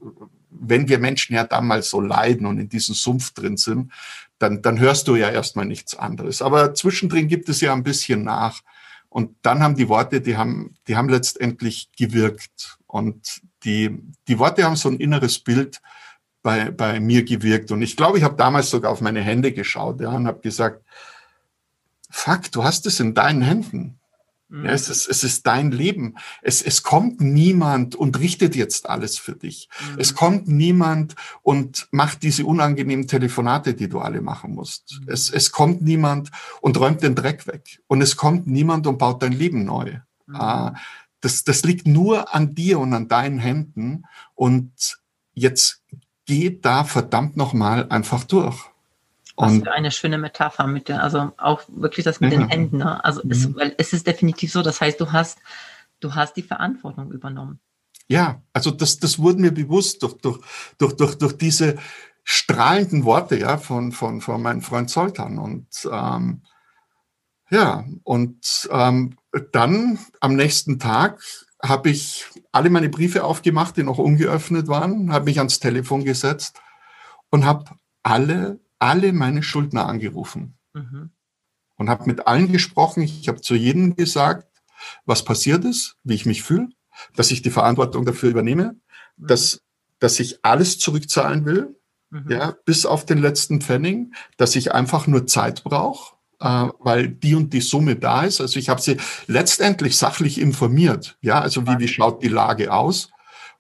wenn 0.52 0.88
wir 0.88 1.00
Menschen 1.00 1.36
ja 1.36 1.44
damals 1.44 1.90
so 1.90 2.00
leiden 2.00 2.46
und 2.46 2.60
in 2.60 2.70
diesem 2.70 2.94
Sumpf 2.94 3.34
drin 3.34 3.58
sind, 3.58 3.92
dann, 4.38 4.62
dann 4.62 4.80
hörst 4.80 5.08
du 5.08 5.16
ja 5.16 5.30
erstmal 5.30 5.66
nichts 5.66 5.96
anderes. 5.96 6.44
Aber 6.44 6.76
zwischendrin 6.76 7.28
gibt 7.28 7.50
es 7.50 7.62
ja 7.62 7.74
ein 7.74 7.84
bisschen 7.84 8.24
nach. 8.24 8.62
Und 9.10 9.36
dann 9.42 9.64
haben 9.64 9.76
die 9.76 9.90
Worte, 9.90 10.22
die 10.22 10.38
haben, 10.38 10.76
die 10.88 10.96
haben 10.96 11.10
letztendlich 11.10 11.90
gewirkt. 11.98 12.78
Und 12.86 13.42
die, 13.64 13.98
die 14.28 14.38
Worte 14.38 14.64
haben 14.64 14.76
so 14.76 14.90
ein 14.90 15.00
inneres 15.00 15.40
Bild, 15.40 15.82
bei, 16.46 16.70
bei 16.70 17.00
mir 17.00 17.26
gewirkt. 17.26 17.72
Und 17.72 17.82
ich 17.82 17.98
glaube, 17.98 18.20
ich 18.20 18.24
habe 18.24 18.36
damals 18.36 18.70
sogar 18.70 18.92
auf 18.92 19.02
meine 19.02 19.22
Hände 19.22 19.52
geschaut 19.52 20.00
ja, 20.00 20.12
und 20.12 20.28
habe 20.28 20.42
gesagt, 20.42 20.86
fuck, 22.12 22.52
du 22.52 22.64
hast 22.64 22.86
es 22.86 23.00
in 23.00 23.16
deinen 23.16 23.42
Händen. 23.42 24.00
Mhm. 24.50 24.66
Ja, 24.66 24.72
es, 24.74 24.88
ist, 24.88 25.08
es 25.08 25.24
ist 25.24 25.48
dein 25.48 25.72
Leben. 25.72 26.18
Es, 26.44 26.62
es 26.62 26.84
kommt 26.84 27.20
niemand 27.20 27.96
und 27.96 28.20
richtet 28.20 28.56
jetzt 28.56 28.88
alles 28.88 29.18
für 29.18 29.32
dich. 29.32 29.70
Mhm. 29.80 30.00
Es 30.00 30.14
kommt 30.14 30.48
niemand 30.48 31.16
und 31.42 31.88
macht 31.90 32.22
diese 32.22 32.46
unangenehmen 32.46 33.08
Telefonate, 33.08 33.74
die 33.74 33.90
du 33.90 33.98
alle 33.98 34.22
machen 34.22 34.54
musst. 34.54 35.00
Mhm. 35.02 35.12
Es, 35.12 35.32
es 35.32 35.52
kommt 35.52 35.82
niemand 35.82 36.30
und 36.62 36.80
räumt 36.80 37.02
den 37.02 37.16
Dreck 37.16 37.48
weg. 37.48 37.82
Und 37.88 38.04
es 38.04 38.18
kommt 38.18 38.46
niemand 38.46 38.86
und 38.86 39.00
baut 39.00 39.24
dein 39.24 39.34
Leben 39.34 39.66
neu. 39.66 39.98
Mhm. 40.28 40.36
Ah, 40.36 40.76
das, 41.22 41.44
das 41.44 41.64
liegt 41.64 41.88
nur 41.88 42.36
an 42.36 42.54
dir 42.54 42.78
und 42.78 42.94
an 42.94 43.08
deinen 43.08 43.40
Händen. 43.40 44.04
Und 44.36 45.00
jetzt 45.34 45.82
geht 46.26 46.66
da 46.66 46.84
verdammt 46.84 47.38
nochmal 47.38 47.88
einfach 47.90 48.24
durch. 48.24 48.58
Was 49.38 49.52
und, 49.52 49.64
für 49.66 49.72
eine 49.74 49.92
schöne 49.92 50.18
Metapher 50.18 50.66
mit 50.68 50.88
der, 50.88 51.04
also 51.04 51.32
auch 51.38 51.62
wirklich 51.68 52.06
das 52.06 52.20
mit 52.20 52.32
ja. 52.32 52.40
den 52.40 52.48
Händen. 52.48 52.78
Ne? 52.78 53.04
Also 53.04 53.22
mhm. 53.24 53.32
es, 53.32 53.56
weil 53.56 53.76
es 53.78 53.94
ist 53.94 54.08
definitiv 54.08 54.52
so, 54.52 54.62
das 54.62 54.80
heißt, 54.80 55.00
du 55.00 55.12
hast, 55.12 55.40
du 56.00 56.16
hast 56.16 56.36
die 56.36 56.44
Verantwortung 56.44 57.12
übernommen. 57.12 57.60
Ja, 58.08 58.42
also 58.54 58.72
das, 58.72 59.00
das 59.00 59.20
wurde 59.20 59.40
mir 59.40 59.52
bewusst 59.52 60.04
durch, 60.04 60.14
durch, 60.16 60.40
durch, 60.78 60.94
durch, 60.96 61.16
durch 61.16 61.38
diese 61.38 61.76
strahlenden 62.24 63.04
Worte 63.04 63.38
ja, 63.38 63.58
von, 63.58 63.92
von, 63.92 64.22
von 64.22 64.42
meinem 64.42 64.62
Freund 64.62 64.90
Zoltan. 64.90 65.38
Und 65.38 65.68
ähm, 65.92 66.42
ja, 67.50 67.86
und 68.04 68.70
ähm, 68.72 69.18
dann 69.52 70.00
am 70.20 70.36
nächsten 70.36 70.80
Tag 70.80 71.22
habe 71.68 71.90
ich 71.90 72.26
alle 72.52 72.70
meine 72.70 72.90
Briefe 72.90 73.24
aufgemacht, 73.24 73.78
die 73.78 73.84
noch 73.84 73.98
ungeöffnet 73.98 74.68
waren, 74.68 75.12
habe 75.12 75.26
mich 75.26 75.38
ans 75.38 75.60
Telefon 75.60 76.04
gesetzt 76.04 76.60
und 77.30 77.46
habe 77.46 77.66
alle, 78.04 78.60
alle 78.80 79.14
meine 79.14 79.44
Schuldner 79.44 79.88
angerufen 79.88 80.58
mhm. 80.74 81.12
und 81.76 81.90
habe 81.90 82.06
mit 82.06 82.28
allen 82.28 82.52
gesprochen. 82.52 83.04
Ich 83.04 83.28
habe 83.28 83.42
zu 83.42 83.56
jedem 83.56 83.96
gesagt, 83.96 84.48
was 85.06 85.26
passiert 85.26 85.66
ist, 85.66 85.98
wie 86.04 86.16
ich 86.16 86.26
mich 86.26 86.44
fühle, 86.44 86.70
dass 87.16 87.32
ich 87.32 87.42
die 87.42 87.52
Verantwortung 87.52 88.06
dafür 88.06 88.30
übernehme, 88.30 88.76
mhm. 89.18 89.28
dass, 89.28 89.62
dass 90.00 90.20
ich 90.20 90.44
alles 90.44 90.78
zurückzahlen 90.78 91.46
will, 91.46 91.80
mhm. 92.10 92.30
ja, 92.30 92.56
bis 92.66 92.86
auf 92.86 93.06
den 93.06 93.18
letzten 93.18 93.62
Pfennig, 93.62 94.14
dass 94.38 94.56
ich 94.56 94.74
einfach 94.74 95.08
nur 95.08 95.28
Zeit 95.28 95.64
brauche 95.64 96.15
weil 96.40 97.08
die 97.08 97.36
und 97.36 97.54
die 97.54 97.62
Summe 97.62 97.96
da 97.96 98.24
ist. 98.24 98.42
Also 98.42 98.60
ich 98.60 98.70
habe 98.70 98.82
sie 98.82 98.98
letztendlich 99.28 99.98
sachlich 99.98 100.40
informiert. 100.40 101.18
Ja, 101.22 101.40
also 101.40 101.66
wie, 101.66 101.80
wie 101.80 101.88
schaut 101.88 102.24
die 102.24 102.28
Lage 102.28 102.74
aus? 102.74 103.10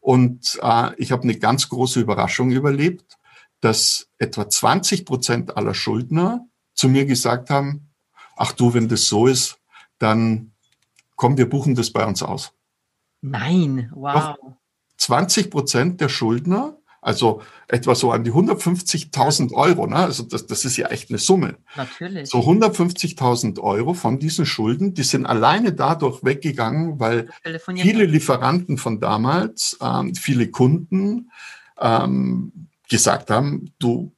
Und 0.01 0.59
äh, 0.61 0.91
ich 0.97 1.11
habe 1.11 1.23
eine 1.23 1.37
ganz 1.37 1.69
große 1.69 1.99
Überraschung 1.99 2.51
überlebt, 2.51 3.17
dass 3.61 4.07
etwa 4.19 4.47
20 4.49 5.05
Prozent 5.05 5.57
aller 5.57 5.73
Schuldner 5.73 6.45
zu 6.73 6.89
mir 6.89 7.05
gesagt 7.05 7.49
haben, 7.49 7.89
ach 8.35 8.51
du, 8.51 8.73
wenn 8.73 8.87
das 8.87 9.07
so 9.07 9.25
ist, 9.27 9.57
dann 9.97 10.51
komm, 11.15 11.37
wir 11.37 11.49
buchen 11.49 11.73
das 11.73 11.91
bei 11.91 12.05
uns 12.05 12.21
aus. 12.21 12.53
Nein, 13.21 13.89
wow. 13.95 14.13
Doch 14.13 14.55
20 14.97 15.49
Prozent 15.49 16.01
der 16.01 16.09
Schuldner 16.09 16.74
also 17.05 17.43
etwa 17.67 17.93
so 17.93 18.11
an 18.11 18.23
die 18.23 18.31
150.000 18.31 19.53
Euro. 19.53 19.85
Ne? 19.85 19.97
Also 19.97 20.23
das, 20.23 20.47
das 20.47 20.65
ist 20.65 20.75
ja 20.75 20.87
echt 20.87 21.11
eine 21.11 21.19
Summe. 21.19 21.55
Natürlich. 21.75 22.31
So 22.31 22.39
150.000 22.39 23.59
Euro 23.59 23.93
von 23.93 24.17
diesen 24.17 24.47
Schulden, 24.47 24.95
die 24.95 25.03
sind 25.03 25.27
alleine 25.27 25.71
dadurch 25.71 26.23
weggegangen, 26.23 26.99
weil 26.99 27.29
viele 27.75 28.05
Lieferanten 28.05 28.79
von 28.79 28.99
damals, 28.99 29.77
ähm, 29.81 30.15
viele 30.15 30.49
Kunden 30.49 31.29
ähm, 31.79 32.69
gesagt 32.89 33.29
haben, 33.29 33.71
du, 33.77 34.11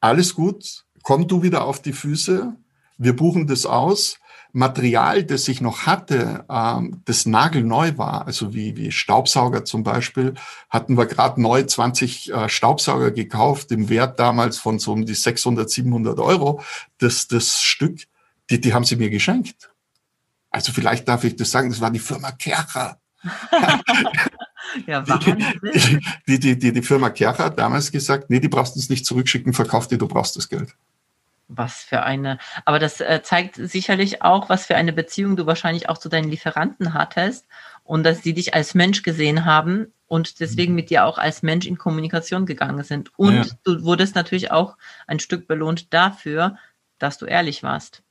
alles 0.00 0.34
gut, 0.34 0.86
komm 1.04 1.28
du 1.28 1.44
wieder 1.44 1.64
auf 1.64 1.80
die 1.80 1.92
Füße, 1.92 2.52
wir 2.96 3.14
buchen 3.14 3.46
das 3.46 3.64
aus 3.64 4.18
Material, 4.52 5.24
das 5.24 5.46
ich 5.48 5.60
noch 5.60 5.86
hatte, 5.86 6.44
ähm, 6.50 7.02
das 7.04 7.26
nagelneu 7.26 7.96
war, 7.96 8.26
also 8.26 8.54
wie, 8.54 8.76
wie 8.76 8.92
Staubsauger 8.92 9.64
zum 9.64 9.82
Beispiel, 9.82 10.34
hatten 10.70 10.96
wir 10.96 11.06
gerade 11.06 11.40
neu 11.40 11.62
20 11.62 12.32
äh, 12.32 12.48
Staubsauger 12.48 13.10
gekauft, 13.10 13.70
im 13.72 13.88
Wert 13.88 14.18
damals 14.18 14.58
von 14.58 14.78
so 14.78 14.92
um 14.92 15.04
die 15.04 15.14
600, 15.14 15.68
700 15.68 16.18
Euro. 16.18 16.62
Das, 16.98 17.28
das 17.28 17.60
Stück, 17.60 18.00
die, 18.50 18.60
die 18.60 18.72
haben 18.72 18.84
sie 18.84 18.96
mir 18.96 19.10
geschenkt. 19.10 19.70
Also 20.50 20.72
vielleicht 20.72 21.06
darf 21.08 21.24
ich 21.24 21.36
das 21.36 21.50
sagen, 21.50 21.68
das 21.68 21.80
war 21.80 21.90
die 21.90 21.98
Firma 21.98 22.32
Kercher. 22.32 22.98
ja, 24.86 25.02
die, 26.26 26.38
die, 26.38 26.58
die, 26.58 26.72
die 26.72 26.82
Firma 26.82 27.10
Kercher 27.10 27.44
hat 27.44 27.58
damals 27.58 27.92
gesagt, 27.92 28.30
nee, 28.30 28.40
die 28.40 28.48
brauchst 28.48 28.74
du 28.74 28.78
uns 28.78 28.88
nicht 28.88 29.04
zurückschicken, 29.04 29.52
verkauf 29.52 29.88
die, 29.88 29.98
du 29.98 30.08
brauchst 30.08 30.36
das 30.36 30.48
Geld. 30.48 30.74
Was 31.50 31.82
für 31.82 32.02
eine, 32.02 32.38
aber 32.66 32.78
das 32.78 33.00
äh, 33.00 33.22
zeigt 33.22 33.56
sicherlich 33.56 34.20
auch, 34.22 34.50
was 34.50 34.66
für 34.66 34.76
eine 34.76 34.92
Beziehung 34.92 35.34
du 35.34 35.46
wahrscheinlich 35.46 35.88
auch 35.88 35.96
zu 35.96 36.10
deinen 36.10 36.28
Lieferanten 36.28 36.92
hattest 36.92 37.46
und 37.84 38.04
dass 38.04 38.22
sie 38.22 38.34
dich 38.34 38.52
als 38.52 38.74
Mensch 38.74 39.02
gesehen 39.02 39.46
haben 39.46 39.92
und 40.08 40.40
deswegen 40.40 40.74
mit 40.74 40.90
dir 40.90 41.06
auch 41.06 41.16
als 41.16 41.42
Mensch 41.42 41.66
in 41.66 41.78
Kommunikation 41.78 42.44
gegangen 42.44 42.84
sind. 42.84 43.18
Und 43.18 43.34
ja. 43.34 43.46
du 43.64 43.82
wurdest 43.82 44.14
natürlich 44.14 44.50
auch 44.50 44.76
ein 45.06 45.20
Stück 45.20 45.48
belohnt 45.48 45.92
dafür, 45.94 46.58
dass 46.98 47.16
du 47.16 47.24
ehrlich 47.24 47.62
warst. 47.62 48.02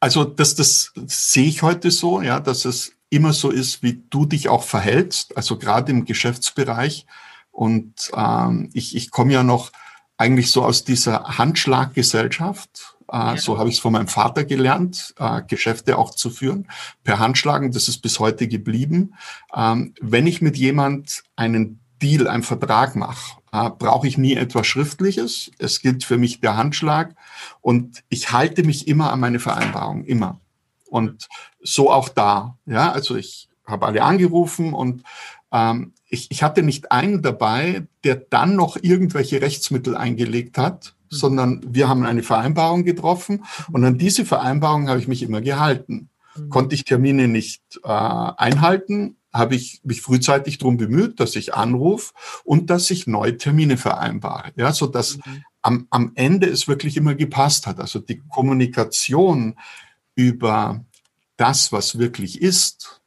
Also 0.00 0.24
das, 0.24 0.54
das 0.54 0.92
sehe 1.06 1.46
ich 1.46 1.62
heute 1.62 1.90
so, 1.90 2.22
ja, 2.22 2.40
dass 2.40 2.64
es 2.64 2.92
immer 3.10 3.32
so 3.32 3.50
ist, 3.50 3.82
wie 3.82 4.02
du 4.10 4.26
dich 4.26 4.48
auch 4.48 4.62
verhältst, 4.62 5.36
also 5.36 5.58
gerade 5.58 5.92
im 5.92 6.04
Geschäftsbereich. 6.04 7.06
Und 7.50 8.10
ähm, 8.16 8.70
ich, 8.72 8.96
ich 8.96 9.10
komme 9.10 9.32
ja 9.32 9.42
noch 9.42 9.72
eigentlich 10.24 10.50
so 10.50 10.64
aus 10.64 10.84
dieser 10.84 11.38
Handschlaggesellschaft. 11.38 12.96
Äh, 13.12 13.16
ja. 13.16 13.36
So 13.36 13.58
habe 13.58 13.68
ich 13.68 13.76
es 13.76 13.80
von 13.80 13.92
meinem 13.92 14.08
Vater 14.08 14.44
gelernt, 14.44 15.14
äh, 15.18 15.42
Geschäfte 15.46 15.98
auch 15.98 16.10
zu 16.10 16.30
führen 16.30 16.66
per 17.02 17.18
Handschlagen. 17.18 17.72
Das 17.72 17.88
ist 17.88 17.98
bis 17.98 18.18
heute 18.18 18.48
geblieben. 18.48 19.14
Ähm, 19.54 19.94
wenn 20.00 20.26
ich 20.26 20.40
mit 20.40 20.56
jemand 20.56 21.22
einen 21.36 21.80
Deal, 22.00 22.26
einen 22.26 22.42
Vertrag 22.42 22.96
mache, 22.96 23.38
äh, 23.52 23.68
brauche 23.70 24.08
ich 24.08 24.16
nie 24.16 24.34
etwas 24.34 24.66
Schriftliches. 24.66 25.50
Es 25.58 25.80
gilt 25.80 26.04
für 26.04 26.16
mich 26.16 26.40
der 26.40 26.56
Handschlag 26.56 27.14
und 27.60 28.02
ich 28.08 28.32
halte 28.32 28.62
mich 28.64 28.88
immer 28.88 29.12
an 29.12 29.20
meine 29.20 29.40
Vereinbarung, 29.40 30.04
immer. 30.04 30.40
Und 30.88 31.28
so 31.62 31.90
auch 31.90 32.08
da. 32.08 32.56
Ja, 32.66 32.92
also 32.92 33.16
ich 33.16 33.48
habe 33.66 33.86
alle 33.86 34.02
angerufen 34.02 34.72
und 34.72 35.02
ähm, 35.52 35.92
ich, 36.08 36.30
ich 36.30 36.42
hatte 36.42 36.62
nicht 36.62 36.92
einen 36.92 37.22
dabei, 37.22 37.86
der 38.02 38.16
dann 38.16 38.56
noch 38.56 38.76
irgendwelche 38.80 39.40
Rechtsmittel 39.40 39.96
eingelegt 39.96 40.58
hat, 40.58 40.94
mhm. 41.10 41.16
sondern 41.16 41.60
wir 41.66 41.88
haben 41.88 42.04
eine 42.04 42.22
Vereinbarung 42.22 42.84
getroffen 42.84 43.44
und 43.72 43.84
an 43.84 43.98
diese 43.98 44.24
Vereinbarung 44.24 44.88
habe 44.88 44.98
ich 44.98 45.08
mich 45.08 45.22
immer 45.22 45.40
gehalten. 45.40 46.10
Mhm. 46.36 46.48
Konnte 46.50 46.74
ich 46.74 46.84
Termine 46.84 47.28
nicht 47.28 47.62
äh, 47.84 47.88
einhalten, 47.88 49.16
habe 49.32 49.56
ich 49.56 49.80
mich 49.84 50.00
frühzeitig 50.02 50.58
darum 50.58 50.76
bemüht, 50.76 51.18
dass 51.18 51.34
ich 51.36 51.54
anrufe 51.54 52.12
und 52.44 52.70
dass 52.70 52.90
ich 52.90 53.06
neue 53.06 53.36
Termine 53.36 53.76
vereinbare, 53.76 54.52
ja, 54.56 54.72
so 54.72 54.86
dass 54.86 55.16
mhm. 55.18 55.44
am, 55.62 55.86
am 55.90 56.12
Ende 56.14 56.48
es 56.48 56.68
wirklich 56.68 56.96
immer 56.96 57.14
gepasst 57.14 57.66
hat. 57.66 57.80
Also 57.80 57.98
die 57.98 58.22
Kommunikation 58.28 59.56
über 60.14 60.84
das, 61.36 61.72
was 61.72 61.98
wirklich 61.98 62.40
ist, 62.40 63.02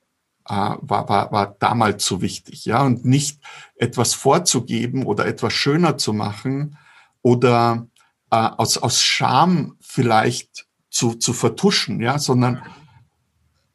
war, 0.53 1.10
war, 1.10 1.31
war 1.31 1.55
damals 1.60 2.05
so 2.05 2.21
wichtig, 2.21 2.65
ja, 2.65 2.83
und 2.83 3.05
nicht 3.05 3.41
etwas 3.75 4.13
vorzugeben 4.13 5.05
oder 5.05 5.25
etwas 5.25 5.53
schöner 5.53 5.97
zu 5.97 6.13
machen 6.13 6.77
oder 7.21 7.88
äh, 8.31 8.36
aus, 8.36 8.77
aus 8.77 9.01
Scham 9.01 9.75
vielleicht 9.81 10.67
zu, 10.89 11.15
zu 11.15 11.33
vertuschen, 11.33 12.01
ja, 12.01 12.17
sondern 12.19 12.62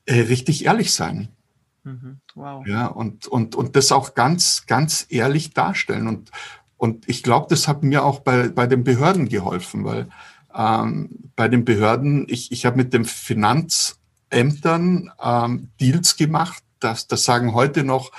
äh, 0.07 0.21
richtig 0.21 0.65
ehrlich 0.65 0.93
sein. 0.93 1.29
Mhm. 1.85 2.21
Wow. 2.35 2.67
Ja, 2.67 2.87
und, 2.87 3.27
und, 3.27 3.55
und 3.55 3.77
das 3.77 3.93
auch 3.93 4.15
ganz, 4.15 4.67
ganz 4.67 5.07
ehrlich 5.09 5.53
darstellen. 5.53 6.07
Und, 6.07 6.31
und 6.77 7.09
ich 7.09 7.23
glaube, 7.23 7.47
das 7.51 7.69
hat 7.69 7.83
mir 7.83 8.05
auch 8.05 8.21
bei, 8.21 8.49
bei 8.49 8.67
den 8.67 8.85
Behörden 8.85 9.29
geholfen, 9.29 9.85
weil 9.85 10.09
ähm, 10.55 11.31
bei 11.37 11.49
den 11.49 11.65
Behörden, 11.65 12.27
ich, 12.29 12.53
ich 12.53 12.67
habe 12.67 12.77
mit 12.77 12.93
den 12.93 13.05
Finanzämtern 14.33 15.13
ähm, 15.23 15.69
Deals 15.81 16.17
gemacht, 16.17 16.63
das, 16.81 17.07
das 17.07 17.25
sagen 17.25 17.55
heute 17.55 17.85
noch 17.85 18.11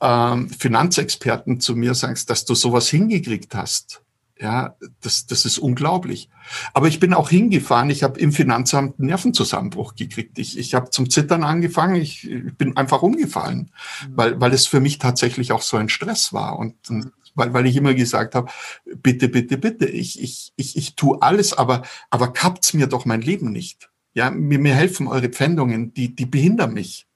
ähm, 0.00 0.48
Finanzexperten 0.48 1.60
zu 1.60 1.74
mir, 1.74 1.94
sagst, 1.94 2.30
dass 2.30 2.44
du 2.44 2.54
sowas 2.54 2.88
hingekriegt 2.88 3.54
hast. 3.54 4.02
Ja, 4.38 4.74
das, 5.00 5.26
das 5.26 5.44
ist 5.44 5.58
unglaublich. 5.58 6.28
Aber 6.74 6.88
ich 6.88 6.98
bin 6.98 7.14
auch 7.14 7.30
hingefahren. 7.30 7.90
Ich 7.90 8.02
habe 8.02 8.18
im 8.18 8.32
Finanzamt 8.32 8.98
einen 8.98 9.08
Nervenzusammenbruch 9.08 9.94
gekriegt. 9.94 10.36
Ich, 10.38 10.58
ich 10.58 10.74
habe 10.74 10.90
zum 10.90 11.08
Zittern 11.08 11.44
angefangen. 11.44 11.94
Ich, 11.94 12.28
ich 12.28 12.56
bin 12.56 12.76
einfach 12.76 13.02
umgefallen, 13.02 13.70
mhm. 14.08 14.16
weil, 14.16 14.40
weil 14.40 14.52
es 14.52 14.66
für 14.66 14.80
mich 14.80 14.98
tatsächlich 14.98 15.52
auch 15.52 15.62
so 15.62 15.76
ein 15.76 15.88
Stress 15.88 16.32
war. 16.32 16.58
Und, 16.58 16.74
und 16.90 17.12
weil, 17.36 17.54
weil 17.54 17.66
ich 17.66 17.76
immer 17.76 17.94
gesagt 17.94 18.34
habe, 18.34 18.50
bitte, 18.96 19.28
bitte, 19.28 19.58
bitte, 19.58 19.86
ich, 19.86 20.20
ich, 20.20 20.52
ich, 20.56 20.76
ich 20.76 20.96
tue 20.96 21.22
alles, 21.22 21.52
aber, 21.52 21.82
aber 22.10 22.32
kapt's 22.32 22.74
mir 22.74 22.88
doch 22.88 23.04
mein 23.04 23.22
Leben 23.22 23.52
nicht. 23.52 23.91
Ja, 24.14 24.30
mir, 24.30 24.58
mir 24.58 24.74
helfen 24.74 25.06
eure 25.08 25.28
Pfändungen, 25.28 25.94
die, 25.94 26.14
die 26.14 26.26
behindern 26.26 26.74
mich 26.74 27.06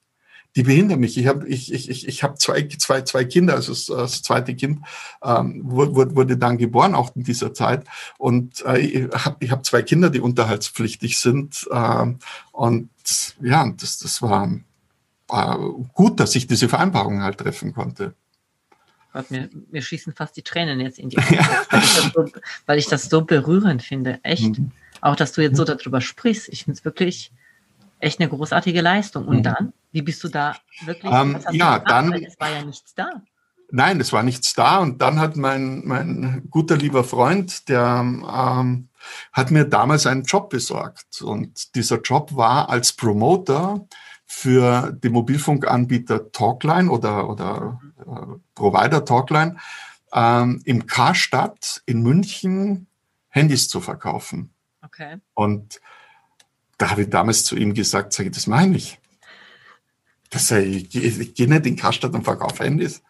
die 0.57 0.63
behindern 0.63 1.01
mich. 1.01 1.19
Ich 1.19 1.27
habe 1.27 1.47
ich, 1.47 1.73
ich, 1.73 1.91
ich, 1.91 2.09
ich 2.09 2.23
hab 2.23 2.41
zwei, 2.41 2.67
zwei, 2.67 3.03
zwei 3.03 3.25
Kinder, 3.27 3.55
also 3.55 3.73
das, 3.95 4.23
zweite 4.23 4.57
Kind 4.57 4.81
ähm, 5.23 5.61
wurde, 5.65 6.17
wurde 6.17 6.39
dann 6.39 6.57
geboren, 6.57 6.95
auch 6.95 7.15
in 7.15 7.25
dieser 7.25 7.53
Zeit. 7.53 7.87
Und 8.17 8.65
äh, 8.65 8.79
ich 8.79 9.13
habe 9.13 9.37
ich 9.41 9.51
hab 9.51 9.67
zwei 9.67 9.83
Kinder, 9.83 10.09
die 10.09 10.21
unterhaltspflichtig 10.21 11.19
sind. 11.19 11.69
Äh, 11.71 12.15
und 12.53 12.89
ja, 13.43 13.71
das, 13.79 13.99
das 13.99 14.23
war 14.23 14.51
äh, 15.31 15.57
gut, 15.93 16.19
dass 16.21 16.35
ich 16.35 16.47
diese 16.47 16.71
Vereinbarung 16.71 17.23
halt 17.23 17.39
treffen 17.39 17.75
konnte. 17.75 18.15
Mir, 19.31 19.49
mir 19.71 19.81
schießen 19.81 20.15
fast 20.15 20.37
die 20.37 20.43
Tränen 20.43 20.81
jetzt 20.81 20.99
in 20.99 21.09
die 21.11 21.19
Augen, 21.19 21.35
ja. 21.35 21.67
weil, 21.71 21.83
ich 21.83 21.91
so, 21.91 22.27
weil, 22.67 22.79
ich 22.79 22.87
das 22.87 23.05
so, 23.11 23.23
berührend 23.23 23.83
finde. 23.83 24.21
Echt. 24.23 24.59
Mhm. 24.59 24.73
Auch, 25.07 25.15
dass 25.15 25.31
du 25.31 25.41
jetzt 25.41 25.57
so 25.57 25.65
darüber 25.65 26.01
sprichst. 26.01 26.49
Ich 26.49 26.65
finde 26.65 26.79
es 26.79 26.85
wirklich 26.85 27.31
echt 28.01 28.19
eine 28.19 28.29
großartige 28.29 28.81
Leistung. 28.81 29.29
Und 29.29 29.37
mhm. 29.37 29.43
dann, 29.45 29.73
wie 29.93 30.03
bist 30.03 30.25
du 30.25 30.29
da 30.29 30.57
wirklich? 30.85 31.13
Ähm, 31.13 31.39
ja, 31.53 31.79
dann. 31.79 32.13
es 32.13 32.35
war 32.41 32.51
ja 32.51 32.65
nichts 32.65 32.93
da. 32.93 33.11
Nein, 33.71 34.01
es 34.01 34.13
war 34.13 34.25
nichts 34.25 34.55
da. 34.55 34.79
Und 34.79 35.01
dann 35.01 35.21
hat 35.21 35.37
mein, 35.37 35.87
mein 35.87 36.49
guter 36.51 36.77
lieber 36.77 37.05
Freund, 37.05 37.69
der 37.69 38.01
ähm, 38.01 38.89
hat 39.33 39.53
mir 39.53 39.65
damals 39.65 40.09
einen 40.09 40.25
Job 40.25 40.51
besorgt. 40.51 41.23
Und 41.23 41.77
dieser 41.77 42.01
Job 42.01 42.35
war 42.35 42.69
als 42.69 42.93
Promoter 42.93 43.87
für 44.25 44.91
den 44.91 45.13
Mobilfunkanbieter 45.13 46.33
Talkline 46.33 46.91
oder, 46.91 47.31
oder 47.31 47.81
äh, 48.01 48.39
Provider 48.57 49.05
Talkline 49.05 49.57
ähm, 50.13 50.63
im 50.65 50.85
Karstadt 50.89 51.81
in 51.87 52.03
München 52.03 52.89
Handys 53.29 53.69
zu 53.69 53.81
verkaufen. 53.81 54.51
Okay. 54.97 55.19
Und 55.35 55.81
da 56.79 56.91
habe 56.91 57.03
ich 57.03 57.11
damals 57.11 57.45
zu 57.45 57.55
ihm 57.57 57.75
gesagt, 57.75 58.13
sage 58.13 58.31
ich, 58.31 58.35
das 58.35 58.47
meine 58.47 58.77
ich. 58.77 58.99
Das 60.31 60.49
sage 60.49 60.65
ich, 60.65 60.95
ich, 60.95 61.21
ich 61.21 61.35
gehe 61.35 61.49
nicht 61.49 61.67
in 61.67 61.77
Karstadt 61.77 62.15
und 62.15 62.25
verkaufe 62.25 62.65
Handys. 62.65 63.03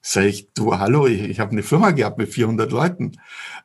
Sage 0.00 0.28
ich, 0.28 0.52
du, 0.54 0.78
hallo, 0.78 1.06
ich, 1.06 1.20
ich 1.20 1.40
habe 1.40 1.52
eine 1.52 1.62
Firma 1.62 1.90
gehabt 1.90 2.18
mit 2.18 2.30
400 2.30 2.72
Leuten. 2.72 3.20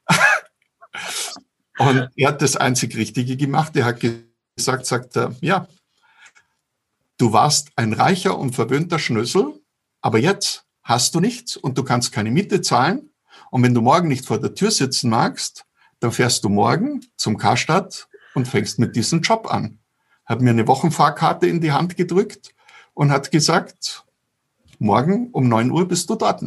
und 1.80 2.10
er 2.16 2.28
hat 2.28 2.42
das 2.42 2.58
einzig 2.58 2.96
Richtige 2.96 3.38
gemacht. 3.38 3.76
Er 3.76 3.86
hat 3.86 4.00
gesagt, 4.00 4.86
sagt 4.86 5.16
er, 5.16 5.36
ja, 5.42 5.68
du 7.18 7.32
warst 7.32 7.72
ein 7.78 7.94
reicher 7.94 8.38
und 8.38 8.56
verwöhnter 8.56 9.00
Schnösel, 9.00 9.62
aber 10.02 10.20
jetzt 10.20 10.66
hast 10.84 11.16
du 11.16 11.20
nichts 11.20 11.56
und 11.56 11.78
du 11.78 11.84
kannst 11.84 12.12
keine 12.12 12.32
Miete 12.32 12.62
zahlen. 12.62 13.12
Und 13.52 13.64
wenn 13.64 13.74
du 13.74 13.82
morgen 13.82 14.10
nicht 14.10 14.26
vor 14.26 14.40
der 14.40 14.54
Tür 14.54 14.72
sitzen 14.72 15.10
magst, 15.10 15.66
dann 16.00 16.12
fährst 16.12 16.44
du 16.44 16.50
morgen 16.50 17.06
zum 17.16 17.38
Karstadt 17.38 18.08
und 18.34 18.48
fängst 18.48 18.80
mit 18.80 18.96
diesem 18.96 19.22
Job 19.22 19.52
an. 19.52 19.80
Hat 20.26 20.42
mir 20.42 20.52
eine 20.52 20.68
Wochenfahrkarte 20.68 21.48
in 21.48 21.62
die 21.62 21.72
Hand 21.72 21.98
gedrückt 21.98 22.54
und 22.94 23.12
hat 23.12 23.32
gesagt, 23.32 24.06
morgen 24.78 25.30
um 25.32 25.48
9 25.48 25.72
Uhr 25.72 25.88
bist 25.88 26.10
du 26.10 26.16
dort. 26.16 26.44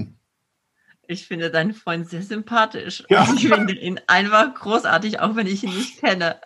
Ich 1.07 1.27
finde 1.27 1.51
deinen 1.51 1.75
Freund 1.75 2.09
sehr 2.09 2.23
sympathisch. 2.23 3.05
Ja. 3.09 3.29
ich 3.35 3.49
finde 3.49 3.75
ihn 3.75 4.01
einfach 4.07 4.55
großartig, 4.55 5.21
auch 5.21 5.37
wenn 5.37 5.47
ich 5.47 5.65
ihn 5.65 5.75
nicht 5.75 6.01
kenne. 6.01 6.41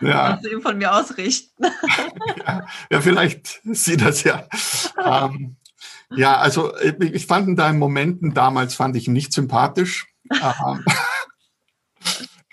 Ja. 0.00 0.28
Kannst 0.28 0.44
du 0.44 0.50
ihm 0.50 0.62
von 0.62 0.78
mir 0.78 0.94
ausrichten. 0.94 1.64
ja, 2.46 2.66
ja, 2.90 3.00
vielleicht 3.00 3.60
sieht 3.64 4.00
das 4.00 4.22
ja. 4.22 4.46
ähm, 5.04 5.56
ja, 6.14 6.38
also 6.38 6.72
ich 6.78 7.26
fand 7.26 7.48
in 7.48 7.56
deinen 7.56 7.78
Momenten 7.80 8.32
damals 8.32 8.74
fand 8.74 8.96
ich 8.96 9.08
ihn 9.08 9.12
nicht 9.12 9.32
sympathisch. 9.32 10.06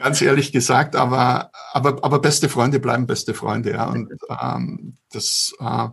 Ganz 0.04 0.22
ehrlich 0.22 0.52
gesagt, 0.52 0.98
aber, 0.98 1.50
aber, 1.72 2.04
aber 2.04 2.20
beste 2.20 2.50
Freunde 2.50 2.82
bleiben 2.82 3.08
beste 3.08 3.34
Freunde, 3.34 3.72
ja. 3.72 3.86
Und 3.86 4.10
ähm, 4.30 4.98
das, 5.14 5.54
äh, 5.62 5.88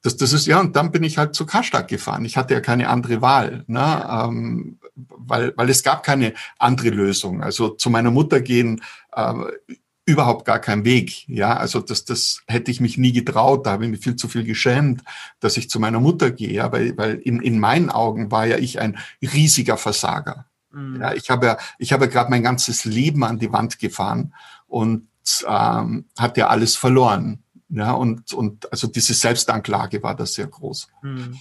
das, 0.00 0.16
das 0.16 0.32
ist, 0.32 0.46
ja, 0.46 0.60
und 0.60 0.76
dann 0.76 0.92
bin 0.92 1.02
ich 1.02 1.18
halt 1.18 1.34
zu 1.34 1.44
Karstadt 1.44 1.88
gefahren. 1.88 2.24
Ich 2.24 2.36
hatte 2.36 2.54
ja 2.54 2.60
keine 2.60 2.88
andere 2.88 3.20
Wahl, 3.20 3.64
ne? 3.66 4.08
Ähm, 4.08 4.78
weil, 4.94 5.54
weil 5.56 5.68
es 5.70 5.82
gab 5.82 6.04
keine 6.04 6.34
andere 6.60 6.90
Lösung. 6.90 7.42
Also 7.42 7.70
zu 7.70 7.90
meiner 7.90 8.12
Mutter 8.12 8.40
gehen, 8.40 8.80
äh, 9.16 9.34
überhaupt 10.06 10.44
gar 10.44 10.60
kein 10.60 10.84
Weg. 10.84 11.28
Ja, 11.28 11.56
also 11.56 11.80
das, 11.80 12.04
das 12.04 12.42
hätte 12.46 12.70
ich 12.70 12.80
mich 12.80 12.96
nie 12.96 13.12
getraut. 13.12 13.66
Da 13.66 13.72
habe 13.72 13.86
ich 13.86 13.90
mich 13.90 14.00
viel 14.00 14.14
zu 14.14 14.28
viel 14.28 14.44
geschämt, 14.44 15.02
dass 15.40 15.56
ich 15.56 15.68
zu 15.68 15.80
meiner 15.80 15.98
Mutter 15.98 16.30
gehe. 16.30 16.52
Ja, 16.52 16.70
weil, 16.70 16.96
weil 16.96 17.16
in, 17.16 17.42
in 17.42 17.58
meinen 17.58 17.90
Augen 17.90 18.30
war 18.30 18.46
ja 18.46 18.56
ich 18.56 18.80
ein 18.80 18.98
riesiger 19.20 19.76
Versager. 19.78 20.46
Mhm. 20.78 21.00
Ja, 21.00 21.12
ich 21.14 21.30
habe, 21.30 21.56
ich 21.78 21.92
habe 21.92 22.08
gerade 22.08 22.30
mein 22.30 22.42
ganzes 22.42 22.84
Leben 22.84 23.24
an 23.24 23.38
die 23.38 23.52
Wand 23.52 23.78
gefahren 23.78 24.34
und 24.66 25.08
ähm, 25.46 26.06
hat 26.18 26.36
ja 26.36 26.48
alles 26.48 26.76
verloren. 26.76 27.42
Ja, 27.70 27.92
und, 27.92 28.32
und 28.32 28.70
also 28.72 28.86
diese 28.86 29.12
Selbstanklage 29.12 30.02
war 30.02 30.14
da 30.14 30.24
sehr 30.24 30.46
groß. 30.46 30.88
Mhm. 31.02 31.38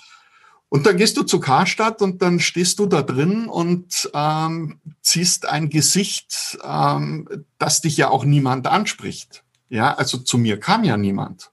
Und 0.70 0.86
dann 0.86 0.98
gehst 0.98 1.16
du 1.16 1.24
zu 1.24 1.40
Karstadt 1.40 2.02
und 2.02 2.22
dann 2.22 2.42
stehst 2.42 2.80
du 2.80 2.88
da 2.88 3.02
drin 3.02 3.48
und 3.48 4.10
ähm, 4.14 4.82
ziehst 5.02 5.48
ein 5.48 5.70
Gesicht, 5.70 6.58
ähm, 6.64 7.46
das 7.58 7.80
dich 7.80 7.96
ja 7.96 8.10
auch 8.10 8.26
niemand 8.26 8.68
anspricht. 8.68 9.46
Ja, 9.70 9.94
also 9.94 10.18
zu 10.18 10.38
mir 10.38 10.60
kam 10.60 10.84
ja 10.84 10.98
niemand. 10.98 11.52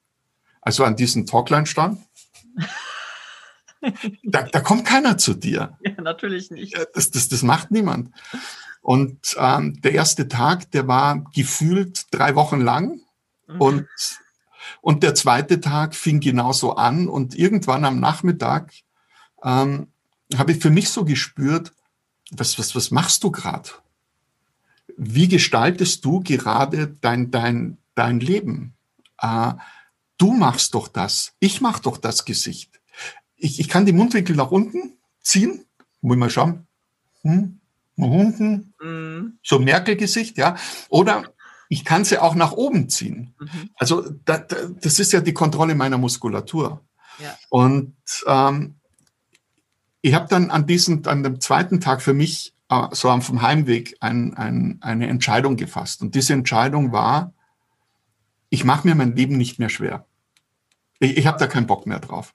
Also 0.60 0.82
an 0.82 0.96
diesen 0.96 1.26
Talkline-Stand, 1.26 2.00
da, 4.22 4.42
da 4.42 4.60
kommt 4.60 4.84
keiner 4.84 5.18
zu 5.18 5.34
dir. 5.34 5.78
Ja, 5.84 6.00
natürlich 6.00 6.50
nicht. 6.50 6.76
Das, 6.94 7.10
das, 7.10 7.28
das 7.28 7.42
macht 7.42 7.70
niemand. 7.70 8.10
Und 8.80 9.36
ähm, 9.38 9.80
der 9.80 9.92
erste 9.92 10.28
Tag, 10.28 10.70
der 10.72 10.88
war 10.88 11.24
gefühlt 11.34 12.06
drei 12.10 12.34
Wochen 12.34 12.60
lang. 12.60 13.00
Mhm. 13.46 13.60
Und, 13.60 13.88
und 14.80 15.02
der 15.02 15.14
zweite 15.14 15.60
Tag 15.60 15.94
fing 15.94 16.20
genauso 16.20 16.76
an. 16.76 17.08
Und 17.08 17.34
irgendwann 17.34 17.84
am 17.84 18.00
Nachmittag 18.00 18.72
ähm, 19.42 19.88
habe 20.36 20.52
ich 20.52 20.58
für 20.58 20.70
mich 20.70 20.90
so 20.90 21.04
gespürt, 21.04 21.72
was, 22.30 22.58
was, 22.58 22.74
was 22.74 22.90
machst 22.90 23.24
du 23.24 23.30
gerade? 23.30 23.70
Wie 24.96 25.28
gestaltest 25.28 26.04
du 26.04 26.20
gerade 26.20 26.88
dein, 27.00 27.30
dein, 27.30 27.78
dein 27.94 28.20
Leben? 28.20 28.74
Äh, 29.20 29.54
du 30.18 30.32
machst 30.32 30.74
doch 30.74 30.88
das. 30.88 31.34
Ich 31.40 31.60
mach 31.60 31.78
doch 31.78 31.96
das 31.96 32.24
Gesicht. 32.24 32.80
Ich, 33.36 33.60
ich 33.60 33.68
kann 33.68 33.86
die 33.86 33.92
Mundwinkel 33.92 34.36
nach 34.36 34.50
unten 34.50 34.98
ziehen. 35.20 35.64
Muss 36.00 36.16
ich 36.16 36.20
mal 36.20 36.30
schauen. 36.30 36.66
Hm, 37.22 37.60
nach 37.96 38.08
unten. 38.08 38.74
Mhm. 38.80 39.38
So 39.42 39.58
Merkel-Gesicht, 39.58 40.36
ja. 40.38 40.56
Oder 40.88 41.24
ich 41.68 41.84
kann 41.84 42.04
sie 42.04 42.18
auch 42.18 42.34
nach 42.34 42.52
oben 42.52 42.88
ziehen. 42.88 43.34
Mhm. 43.38 43.70
Also 43.76 44.02
da, 44.24 44.38
da, 44.38 44.56
das 44.80 44.98
ist 44.98 45.12
ja 45.12 45.20
die 45.20 45.32
Kontrolle 45.32 45.74
meiner 45.74 45.98
Muskulatur. 45.98 46.82
Ja. 47.18 47.36
Und 47.48 47.94
ähm, 48.26 48.76
ich 50.02 50.14
habe 50.14 50.28
dann 50.28 50.50
an 50.50 50.66
diesem, 50.66 51.02
an 51.06 51.22
dem 51.22 51.40
zweiten 51.40 51.80
Tag 51.80 52.02
für 52.02 52.14
mich 52.14 52.54
äh, 52.68 52.88
so 52.92 53.18
vom 53.20 53.42
Heimweg 53.42 53.96
ein, 54.00 54.34
ein, 54.34 54.78
eine 54.82 55.08
Entscheidung 55.08 55.56
gefasst. 55.56 56.02
Und 56.02 56.14
diese 56.14 56.34
Entscheidung 56.34 56.92
war, 56.92 57.32
ich 58.50 58.64
mache 58.64 58.86
mir 58.86 58.94
mein 58.94 59.16
Leben 59.16 59.36
nicht 59.36 59.58
mehr 59.58 59.70
schwer. 59.70 60.06
Ich, 61.04 61.16
ich 61.18 61.26
habe 61.26 61.38
da 61.38 61.46
keinen 61.46 61.66
Bock 61.66 61.86
mehr 61.86 62.00
drauf. 62.00 62.34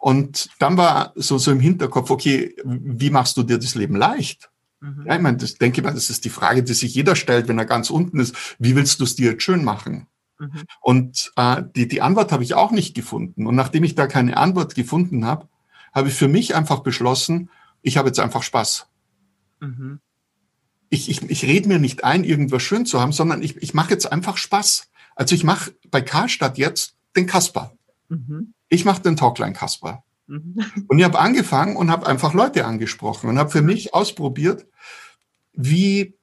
Und 0.00 0.48
dann 0.58 0.76
war 0.76 1.12
so, 1.14 1.38
so 1.38 1.50
im 1.50 1.60
Hinterkopf, 1.60 2.10
okay, 2.10 2.54
wie 2.64 3.10
machst 3.10 3.36
du 3.36 3.42
dir 3.42 3.58
das 3.58 3.74
Leben 3.74 3.96
leicht? 3.96 4.50
Mhm. 4.80 5.04
Ja, 5.06 5.16
ich 5.16 5.22
meine, 5.22 5.36
das 5.38 5.54
denke 5.54 5.80
ich 5.80 5.84
mal, 5.84 5.94
das 5.94 6.10
ist 6.10 6.24
die 6.24 6.30
Frage, 6.30 6.62
die 6.62 6.74
sich 6.74 6.94
jeder 6.94 7.16
stellt, 7.16 7.48
wenn 7.48 7.58
er 7.58 7.64
ganz 7.64 7.90
unten 7.90 8.20
ist. 8.20 8.34
Wie 8.58 8.76
willst 8.76 9.00
du 9.00 9.04
es 9.04 9.16
dir 9.16 9.32
jetzt 9.32 9.42
schön 9.42 9.64
machen? 9.64 10.06
Mhm. 10.38 10.62
Und 10.80 11.32
äh, 11.36 11.62
die, 11.74 11.88
die 11.88 12.02
Antwort 12.02 12.32
habe 12.32 12.42
ich 12.42 12.54
auch 12.54 12.70
nicht 12.70 12.94
gefunden. 12.94 13.46
Und 13.46 13.54
nachdem 13.54 13.84
ich 13.84 13.94
da 13.94 14.06
keine 14.06 14.36
Antwort 14.36 14.74
gefunden 14.74 15.24
habe, 15.24 15.48
habe 15.92 16.08
ich 16.08 16.14
für 16.14 16.28
mich 16.28 16.54
einfach 16.54 16.80
beschlossen, 16.80 17.50
ich 17.82 17.96
habe 17.96 18.08
jetzt 18.08 18.20
einfach 18.20 18.42
Spaß. 18.42 18.86
Mhm. 19.60 20.00
Ich, 20.90 21.08
ich, 21.08 21.22
ich 21.22 21.44
rede 21.44 21.68
mir 21.68 21.78
nicht 21.78 22.04
ein, 22.04 22.24
irgendwas 22.24 22.62
schön 22.62 22.86
zu 22.86 23.00
haben, 23.00 23.12
sondern 23.12 23.42
ich, 23.42 23.56
ich 23.62 23.74
mache 23.74 23.90
jetzt 23.90 24.10
einfach 24.10 24.36
Spaß. 24.36 24.90
Also 25.16 25.34
ich 25.34 25.44
mache 25.44 25.72
bei 25.90 26.00
Karstadt 26.00 26.58
jetzt 26.58 26.94
den 27.16 27.26
Kasper. 27.26 27.73
Mhm. 28.08 28.54
Ich 28.68 28.84
mache 28.84 29.02
den 29.02 29.16
Talkline 29.16 29.52
Kasper. 29.52 30.04
Mhm. 30.26 30.64
Und 30.88 30.98
ich 30.98 31.04
habe 31.04 31.18
angefangen 31.18 31.76
und 31.76 31.90
habe 31.90 32.06
einfach 32.06 32.34
Leute 32.34 32.64
angesprochen 32.64 33.28
und 33.28 33.38
habe 33.38 33.50
für 33.50 33.62
mich 33.62 33.94
ausprobiert, 33.94 34.66
wie, 35.52 36.16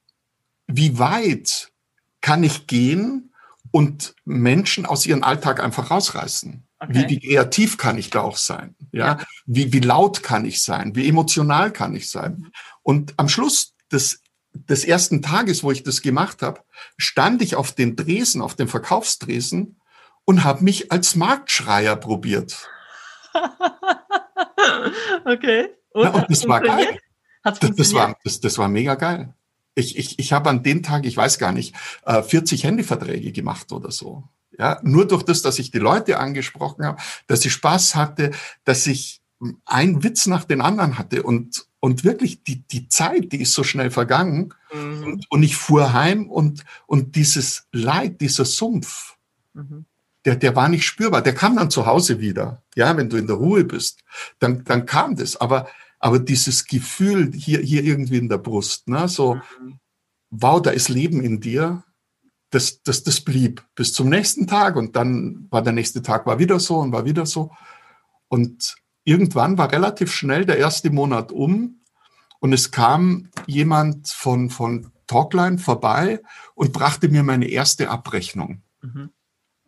wie 0.68 0.98
weit 1.00 1.72
kann 2.20 2.44
ich 2.44 2.68
gehen 2.68 3.34
und 3.72 4.16
Menschen 4.26 4.86
aus 4.86 5.06
ihrem 5.06 5.24
Alltag 5.24 5.64
einfach 5.64 5.92
rausreißen. 5.92 6.64
Okay. 6.80 6.94
Wie, 6.94 7.10
wie 7.10 7.20
kreativ 7.20 7.78
kann 7.78 7.98
ich 7.98 8.10
da 8.10 8.22
auch 8.22 8.38
sein? 8.38 8.76
Ja? 8.92 9.06
ja? 9.06 9.20
Wie, 9.46 9.72
wie 9.72 9.80
laut 9.80 10.24
kann 10.24 10.46
ich 10.46 10.62
sein? 10.62 10.96
Wie 10.96 11.08
emotional 11.08 11.72
kann 11.72 11.96
ich 11.96 12.10
sein? 12.10 12.38
Mhm. 12.38 12.52
Und 12.82 13.14
am 13.18 13.30
Schluss 13.30 13.76
des, 13.92 14.22
des 14.54 14.84
ersten 14.84 15.22
Tages, 15.22 15.64
wo 15.64 15.72
ich 15.72 15.84
das 15.84 16.02
gemacht 16.02 16.42
habe, 16.42 16.62
stand 16.98 17.42
ich 17.42 17.56
auf 17.56 17.72
den 17.72 17.96
Dresen, 17.96 18.42
auf 18.42 18.56
dem 18.56 18.68
Verkaufsdresen 18.68 19.78
und 20.32 20.46
habe 20.46 20.64
mich 20.64 20.94
als 20.94 21.18
Marktschreier 21.18 21.98
probiert. 21.98 22.70
okay. 25.26 25.68
Und, 25.92 26.04
ja, 26.04 26.10
und 26.12 26.26
das 26.30 26.48
war 26.48 26.62
geil. 26.62 26.98
Das, 27.44 27.60
das, 27.60 27.94
war, 27.94 28.16
das, 28.24 28.40
das 28.40 28.58
war 28.58 28.70
mega 28.70 28.96
geil. 28.96 29.34
Ich, 29.76 29.98
ich, 29.98 30.20
ich 30.20 30.32
habe 30.32 30.50
an 30.50 30.64
dem 30.64 30.84
Tag, 30.84 31.06
ich 31.06 31.18
weiß 31.18 31.38
gar 31.38 31.52
nicht, 31.52 31.76
40 32.06 32.64
äh, 32.64 32.68
Handyverträge 32.68 33.34
gemacht 33.34 33.74
oder 33.74 33.92
so. 33.92 34.24
Ja, 34.58 34.80
nur 34.84 35.06
durch 35.06 35.24
das, 35.24 35.42
dass 35.42 35.60
ich 35.60 35.70
die 35.70 35.80
Leute 35.80 36.18
angesprochen 36.18 36.86
habe, 36.86 37.02
dass 37.28 37.44
ich 37.44 37.52
Spaß 37.52 37.96
hatte, 37.96 38.32
dass 38.64 38.88
ich 38.88 39.22
einen 39.66 40.02
Witz 40.02 40.28
nach 40.28 40.46
den 40.46 40.62
anderen 40.62 40.98
hatte 40.98 41.24
und, 41.24 41.68
und 41.82 42.06
wirklich 42.06 42.44
die, 42.44 42.66
die 42.68 42.88
Zeit, 42.88 43.34
die 43.34 43.42
ist 43.42 43.54
so 43.54 43.66
schnell 43.66 43.92
vergangen 43.92 44.54
mhm. 44.74 45.04
und, 45.04 45.26
und 45.30 45.44
ich 45.44 45.58
fuhr 45.58 45.92
heim 45.92 46.30
und, 46.30 46.64
und 46.88 47.18
dieses 47.18 47.68
Leid, 47.74 48.22
dieser 48.22 48.46
Sumpf, 48.46 49.18
mhm. 49.54 49.88
Der, 50.26 50.36
der 50.36 50.56
war 50.56 50.70
nicht 50.70 50.86
spürbar. 50.86 51.22
Der 51.22 51.34
kam 51.34 51.56
dann 51.56 51.70
zu 51.70 51.86
Hause 51.86 52.20
wieder. 52.20 52.62
Ja, 52.76 52.96
wenn 52.96 53.10
du 53.10 53.18
in 53.18 53.28
der 53.28 53.38
Ruhe 53.38 53.64
bist, 53.64 54.04
dann, 54.40 54.64
dann 54.64 54.86
kam 54.86 55.16
das. 55.16 55.38
Aber, 55.38 55.68
aber 56.00 56.20
dieses 56.20 56.66
Gefühl 56.66 57.32
hier, 57.34 57.60
hier 57.60 57.84
irgendwie 57.84 58.18
in 58.18 58.30
der 58.30 58.38
Brust, 58.38 58.88
ne, 58.88 59.08
so, 59.08 59.36
mhm. 59.36 59.80
wow, 60.30 60.62
da 60.62 60.72
ist 60.72 60.90
Leben 60.90 61.22
in 61.22 61.40
dir 61.40 61.84
das, 62.52 62.84
das, 62.84 63.04
das 63.04 63.22
blieb 63.22 63.64
bis 63.76 63.94
zum 63.94 64.10
nächsten 64.10 64.46
Tag 64.46 64.76
und 64.76 64.96
dann 64.96 65.48
war 65.50 65.62
der 65.62 65.74
nächste 65.74 66.02
Tag 66.02 66.26
war 66.26 66.38
wieder 66.38 66.60
so 66.60 66.80
und 66.80 66.92
war 66.92 67.06
wieder 67.06 67.26
so. 67.26 67.52
Und 68.28 68.76
irgendwann 69.06 69.58
war 69.58 69.72
relativ 69.72 70.14
schnell 70.14 70.46
der 70.46 70.58
erste 70.58 70.90
Monat 70.90 71.32
um 71.32 71.82
und 72.40 72.52
es 72.52 72.72
kam 72.72 73.30
jemand 73.48 74.10
von, 74.10 74.50
von 74.50 74.92
Talkline 75.08 75.58
vorbei 75.60 76.22
und 76.54 76.74
brachte 76.74 77.08
mir 77.08 77.24
meine 77.24 77.48
erste 77.48 77.90
Abrechnung. 77.90 78.62
Mhm 78.82 79.12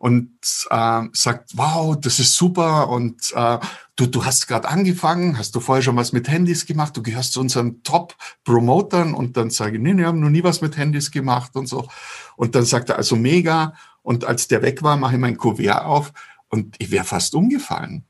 und 0.04 0.36
äh, 0.68 1.02
sagt, 1.14 1.56
wow, 1.56 1.98
das 1.98 2.18
ist 2.18 2.34
super 2.34 2.90
und 2.90 3.32
äh, 3.34 3.58
du, 3.96 4.04
du 4.04 4.22
hast 4.26 4.46
gerade 4.46 4.68
angefangen, 4.68 5.38
hast 5.38 5.54
du 5.54 5.60
vorher 5.60 5.82
schon 5.82 5.96
was 5.96 6.12
mit 6.12 6.28
Handys 6.28 6.66
gemacht, 6.66 6.94
du 6.94 7.02
gehörst 7.02 7.32
zu 7.32 7.40
unseren 7.40 7.82
Top-Promotern 7.84 9.14
und 9.14 9.38
dann 9.38 9.48
sage 9.48 9.78
ich, 9.78 9.82
nee, 9.82 9.96
wir 9.96 10.06
haben 10.06 10.20
noch 10.20 10.28
nie 10.28 10.44
was 10.44 10.60
mit 10.60 10.76
Handys 10.76 11.10
gemacht 11.10 11.56
und 11.56 11.68
so. 11.68 11.88
Und 12.36 12.54
dann 12.54 12.66
sagt 12.66 12.90
er, 12.90 12.96
also 12.98 13.16
mega. 13.16 13.72
Und 14.02 14.26
als 14.26 14.46
der 14.46 14.60
weg 14.60 14.82
war, 14.82 14.98
mache 14.98 15.14
ich 15.14 15.20
mein 15.20 15.38
Kuvert 15.38 15.86
auf 15.86 16.12
und 16.50 16.76
ich 16.78 16.90
wäre 16.90 17.06
fast 17.06 17.34
umgefallen. 17.34 18.04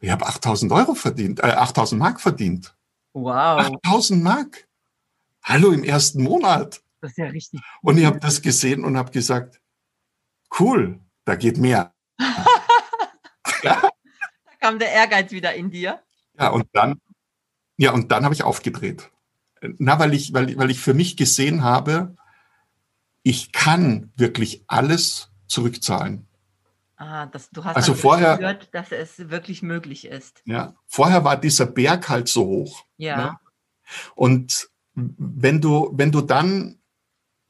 Ich 0.00 0.10
habe 0.10 0.26
8000 0.26 0.70
Euro 0.70 0.94
verdient, 0.94 1.40
äh, 1.40 1.52
8000 1.52 1.98
Mark 1.98 2.20
verdient. 2.20 2.76
Wow. 3.14 3.72
8000 3.86 4.22
Mark. 4.22 4.68
Hallo 5.42 5.70
im 5.70 5.82
ersten 5.82 6.24
Monat. 6.24 6.82
Das 7.00 7.12
ist 7.12 7.16
ja 7.16 7.24
richtig. 7.24 7.62
Und 7.80 7.96
ich 7.96 8.04
habe 8.04 8.20
das 8.20 8.42
gesehen 8.42 8.84
und 8.84 8.98
habe 8.98 9.10
gesagt, 9.12 9.62
cool, 10.60 11.00
da 11.24 11.36
geht 11.36 11.58
mehr. 11.58 11.94
ja. 13.62 13.80
Da 13.80 13.90
kam 14.60 14.78
der 14.78 14.92
Ehrgeiz 14.92 15.30
wieder 15.32 15.54
in 15.54 15.70
dir. 15.70 16.00
Ja, 16.38 16.48
und 16.48 16.66
dann, 16.72 17.00
ja, 17.76 17.92
und 17.92 18.12
dann 18.12 18.24
habe 18.24 18.34
ich 18.34 18.42
aufgedreht. 18.42 19.10
Na, 19.78 19.98
weil 19.98 20.14
ich, 20.14 20.32
weil, 20.32 20.56
weil 20.58 20.70
ich 20.70 20.80
für 20.80 20.94
mich 20.94 21.16
gesehen 21.16 21.62
habe, 21.62 22.16
ich 23.22 23.52
kann 23.52 24.12
wirklich 24.16 24.64
alles 24.66 25.30
zurückzahlen. 25.46 26.26
Ah, 26.96 27.26
das, 27.26 27.50
du 27.50 27.64
hast 27.64 27.76
also 27.76 27.94
vorher, 27.94 28.38
gehört, 28.38 28.74
dass 28.74 28.92
es 28.92 29.30
wirklich 29.30 29.62
möglich 29.62 30.06
ist. 30.06 30.42
Ja, 30.44 30.74
vorher 30.86 31.24
war 31.24 31.36
dieser 31.36 31.66
Berg 31.66 32.08
halt 32.08 32.28
so 32.28 32.46
hoch. 32.46 32.84
Ja. 32.96 33.16
Ne? 33.16 33.38
Und 34.14 34.68
wenn 34.94 35.60
du, 35.60 35.90
wenn 35.94 36.12
du 36.12 36.20
dann 36.20 36.78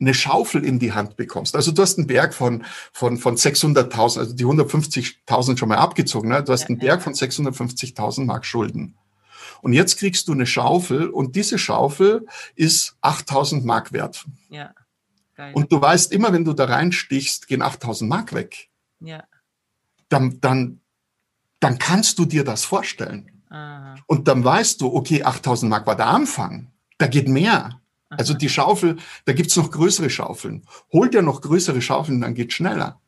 eine 0.03 0.15
Schaufel 0.15 0.65
in 0.65 0.79
die 0.79 0.93
Hand 0.93 1.17
bekommst. 1.17 1.57
Also 1.57 1.73
du 1.73 1.81
hast 1.81 1.97
einen 1.97 2.07
Berg 2.07 2.35
von, 2.35 2.65
von, 2.93 3.17
von 3.17 3.37
600.000, 3.37 4.19
also 4.19 4.35
die 4.35 4.45
150.000 4.45 5.57
schon 5.57 5.69
mal 5.69 5.79
abgezogen, 5.79 6.29
ne? 6.29 6.43
du 6.43 6.53
hast 6.53 6.69
einen 6.69 6.79
Berg 6.79 7.03
von 7.03 7.15
650.000 7.15 8.25
Mark 8.25 8.45
Schulden. 8.45 8.97
Und 9.63 9.73
jetzt 9.73 9.97
kriegst 9.99 10.27
du 10.27 10.33
eine 10.33 10.45
Schaufel 10.45 11.09
und 11.09 11.37
diese 11.37 11.57
Schaufel 11.57 12.27
ist 12.57 12.97
8.000 13.03 13.65
Mark 13.65 13.93
wert. 13.93 14.25
Ja. 14.51 14.75
Geil. 15.37 15.55
Und 15.55 15.73
du 15.73 15.81
weißt 15.81 16.13
immer, 16.13 16.33
wenn 16.33 16.45
du 16.45 16.53
da 16.53 16.65
reinstichst, 16.65 17.47
gehen 17.47 17.63
8.000 17.63 18.07
Mark 18.07 18.35
weg. 18.35 18.69
Ja. 19.01 19.25
Dann, 20.09 20.41
dann, 20.41 20.81
dann 21.61 21.79
kannst 21.79 22.19
du 22.19 22.25
dir 22.25 22.45
das 22.45 22.65
vorstellen. 22.65 23.45
Aha. 23.49 23.95
Und 24.07 24.27
dann 24.27 24.45
weißt 24.45 24.81
du, 24.81 24.93
okay, 24.93 25.25
8.000 25.25 25.67
Mark 25.67 25.87
war 25.87 25.97
der 25.97 26.09
Anfang. 26.09 26.73
Da 26.99 27.07
geht 27.07 27.29
mehr. 27.29 27.81
Also 28.19 28.35
die 28.35 28.49
Schaufel, 28.49 28.97
da 29.25 29.33
gibt's 29.33 29.57
noch 29.57 29.71
größere 29.71 30.11
Schaufeln. 30.11 30.65
Hol 30.93 31.09
dir 31.09 31.23
noch 31.23 31.41
größere 31.41 31.83
Schaufeln, 31.83 32.21
dann 32.21 32.35
geht's 32.35 32.55
schneller. 32.55 33.01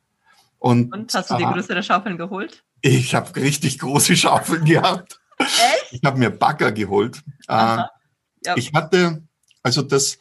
Und, 0.59 0.93
Und 0.93 1.13
hast 1.13 1.29
du 1.29 1.37
dir 1.37 1.51
größere 1.51 1.83
Schaufeln 1.83 2.17
geholt? 2.17 2.63
Ich 2.81 3.15
habe 3.15 3.35
richtig 3.35 3.79
große 3.79 4.15
Schaufeln 4.15 4.65
gehabt. 4.65 5.19
Echt? 5.37 5.91
Ich 5.91 6.01
habe 6.03 6.17
mir 6.17 6.29
Bagger 6.29 6.71
geholt. 6.71 7.21
Äh, 7.47 7.53
ja. 7.53 7.89
Ich 8.55 8.73
hatte, 8.73 9.23
also 9.63 9.81
das, 9.81 10.17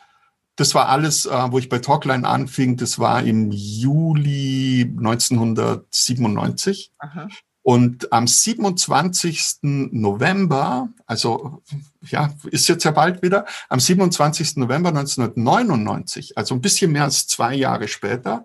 das 0.57 0.75
war 0.75 0.88
alles, 0.88 1.27
äh, 1.27 1.53
wo 1.53 1.59
ich 1.59 1.68
bei 1.68 1.79
Talkline 1.79 2.27
anfing, 2.27 2.77
das 2.77 2.99
war 2.99 3.23
im 3.23 3.51
Juli 3.51 4.83
1997. 4.83 6.92
Aha. 6.99 7.29
Und 7.64 8.12
am 8.12 8.27
27. 8.27 9.61
November, 9.62 10.90
also 11.07 11.62
ja, 12.03 12.31
ist 12.50 12.68
jetzt 12.68 12.85
ja 12.85 12.90
bald 12.90 13.22
wieder, 13.22 13.46
am 13.70 13.81
27. 13.81 14.59
November 14.59 14.90
1999, 14.90 16.37
also 16.37 16.55
ein 16.55 16.61
bisschen 16.61 16.92
mehr 16.92 17.05
als 17.05 17.27
zwei 17.27 17.55
Jahre 17.55 17.88
später, 17.88 18.44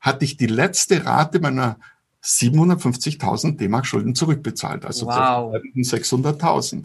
hatte 0.00 0.24
ich 0.24 0.36
die 0.36 0.46
letzte 0.46 1.04
Rate 1.04 1.40
meiner 1.40 1.76
750.000 2.22 3.56
D-Mark 3.56 3.84
Schulden 3.84 4.14
zurückbezahlt, 4.14 4.86
also 4.86 5.06
wow. 5.06 5.52
600.000. 5.74 6.84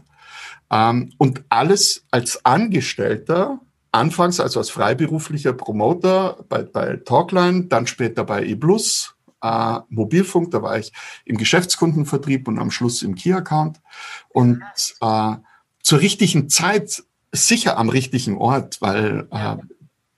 Ähm, 0.72 1.14
und 1.20 1.44
alles 1.50 2.06
als 2.10 2.44
Angestellter, 2.44 3.60
anfangs 3.92 4.40
also 4.40 4.60
als 4.60 4.72
freiberuflicher 4.72 5.54
Promoter 5.54 6.44
bei, 6.50 6.64
bei 6.64 6.98
Talkline, 6.98 7.66
dann 7.66 7.86
später 7.86 8.24
bei 8.24 8.44
eBlus, 8.44 9.14
äh, 9.42 9.80
Mobilfunk, 9.90 10.52
da 10.52 10.62
war 10.62 10.78
ich 10.78 10.92
im 11.26 11.38
Geschäftskundenvertrieb 11.38 12.48
und 12.48 12.60
am 12.60 12.72
Schluss 12.72 13.02
im 13.02 13.16
Key-Account. 13.16 13.80
Und 14.30 14.62
äh, 15.02 15.36
zur 15.82 16.00
richtigen 16.00 16.50
Zeit 16.50 17.04
sicher 17.32 17.78
am 17.78 17.90
richtigen 17.90 18.38
Ort, 18.38 18.82
weil 18.82 19.28
äh, 19.32 19.58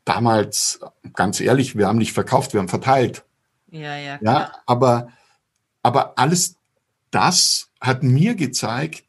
damals, 0.06 0.80
ganz 1.14 1.40
ehrlich, 1.40 1.76
wir 1.76 1.88
haben 1.88 1.98
nicht 1.98 2.14
verkauft, 2.14 2.54
wir 2.54 2.60
haben 2.60 2.70
verteilt. 2.70 3.24
Ja, 3.72 3.96
ja. 3.98 4.18
Klar. 4.18 4.40
Ja, 4.40 4.52
aber, 4.66 5.10
aber 5.84 6.18
alles 6.18 6.56
das 7.12 7.70
hat 7.80 8.04
mir 8.04 8.36
gezeigt, 8.36 9.04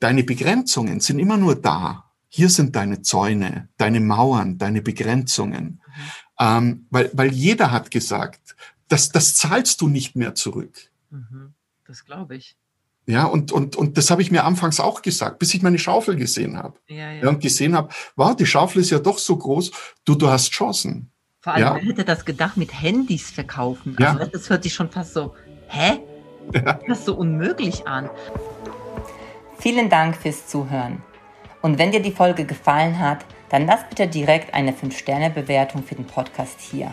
deine 0.00 0.24
Begrenzungen 0.24 1.00
sind 1.00 1.18
immer 1.18 1.36
nur 1.36 1.54
da. 1.56 2.04
Hier 2.28 2.50
sind 2.50 2.76
deine 2.76 3.02
Zäune, 3.02 3.68
deine 3.76 4.00
Mauern, 4.00 4.58
deine 4.58 4.82
Begrenzungen. 4.82 5.64
Mhm. 5.64 5.80
Ähm, 6.38 6.86
weil, 6.90 7.10
weil 7.14 7.32
jeder 7.32 7.70
hat 7.70 7.90
gesagt, 7.90 8.56
das, 8.88 9.10
das 9.10 9.34
zahlst 9.34 9.80
du 9.80 9.88
nicht 9.88 10.16
mehr 10.16 10.34
zurück. 10.34 10.90
Mhm. 11.10 11.54
Das 11.86 12.04
glaube 12.04 12.36
ich. 12.36 12.56
Ja, 13.06 13.24
und, 13.24 13.52
und, 13.52 13.76
und 13.76 13.96
das 13.96 14.10
habe 14.10 14.20
ich 14.20 14.32
mir 14.32 14.44
anfangs 14.44 14.80
auch 14.80 15.00
gesagt, 15.00 15.38
bis 15.38 15.54
ich 15.54 15.62
meine 15.62 15.78
Schaufel 15.78 16.16
gesehen 16.16 16.56
habe. 16.56 16.76
Ja, 16.88 17.12
ja. 17.12 17.22
ja 17.22 17.28
und 17.28 17.40
gesehen 17.40 17.76
habe, 17.76 17.88
wow, 18.16 18.34
die 18.34 18.46
Schaufel 18.46 18.82
ist 18.82 18.90
ja 18.90 18.98
doch 18.98 19.18
so 19.18 19.36
groß, 19.36 19.70
du, 20.04 20.16
du 20.16 20.28
hast 20.28 20.50
Chancen. 20.50 21.10
Vor 21.40 21.54
allem, 21.54 21.62
ja. 21.62 21.74
wer 21.76 21.82
hätte 21.82 22.04
das 22.04 22.24
gedacht 22.24 22.56
mit 22.56 22.72
Handys 22.72 23.30
verkaufen? 23.30 23.96
Also 24.00 24.18
ja. 24.18 24.26
das 24.26 24.50
hört 24.50 24.64
sich 24.64 24.74
schon 24.74 24.90
fast 24.90 25.14
so, 25.14 25.34
hä? 25.68 26.00
Ja. 26.52 26.80
Das 26.88 27.04
so 27.04 27.14
unmöglich 27.16 27.86
an. 27.86 28.10
Vielen 29.58 29.88
Dank 29.88 30.16
fürs 30.16 30.48
Zuhören. 30.48 31.02
Und 31.62 31.78
wenn 31.78 31.92
dir 31.92 32.02
die 32.02 32.12
Folge 32.12 32.44
gefallen 32.44 32.98
hat, 32.98 33.24
dann 33.48 33.66
lass 33.66 33.88
bitte 33.88 34.08
direkt 34.08 34.52
eine 34.54 34.72
5-Sterne-Bewertung 34.72 35.84
für 35.84 35.94
den 35.94 36.06
Podcast 36.06 36.60
hier. 36.60 36.92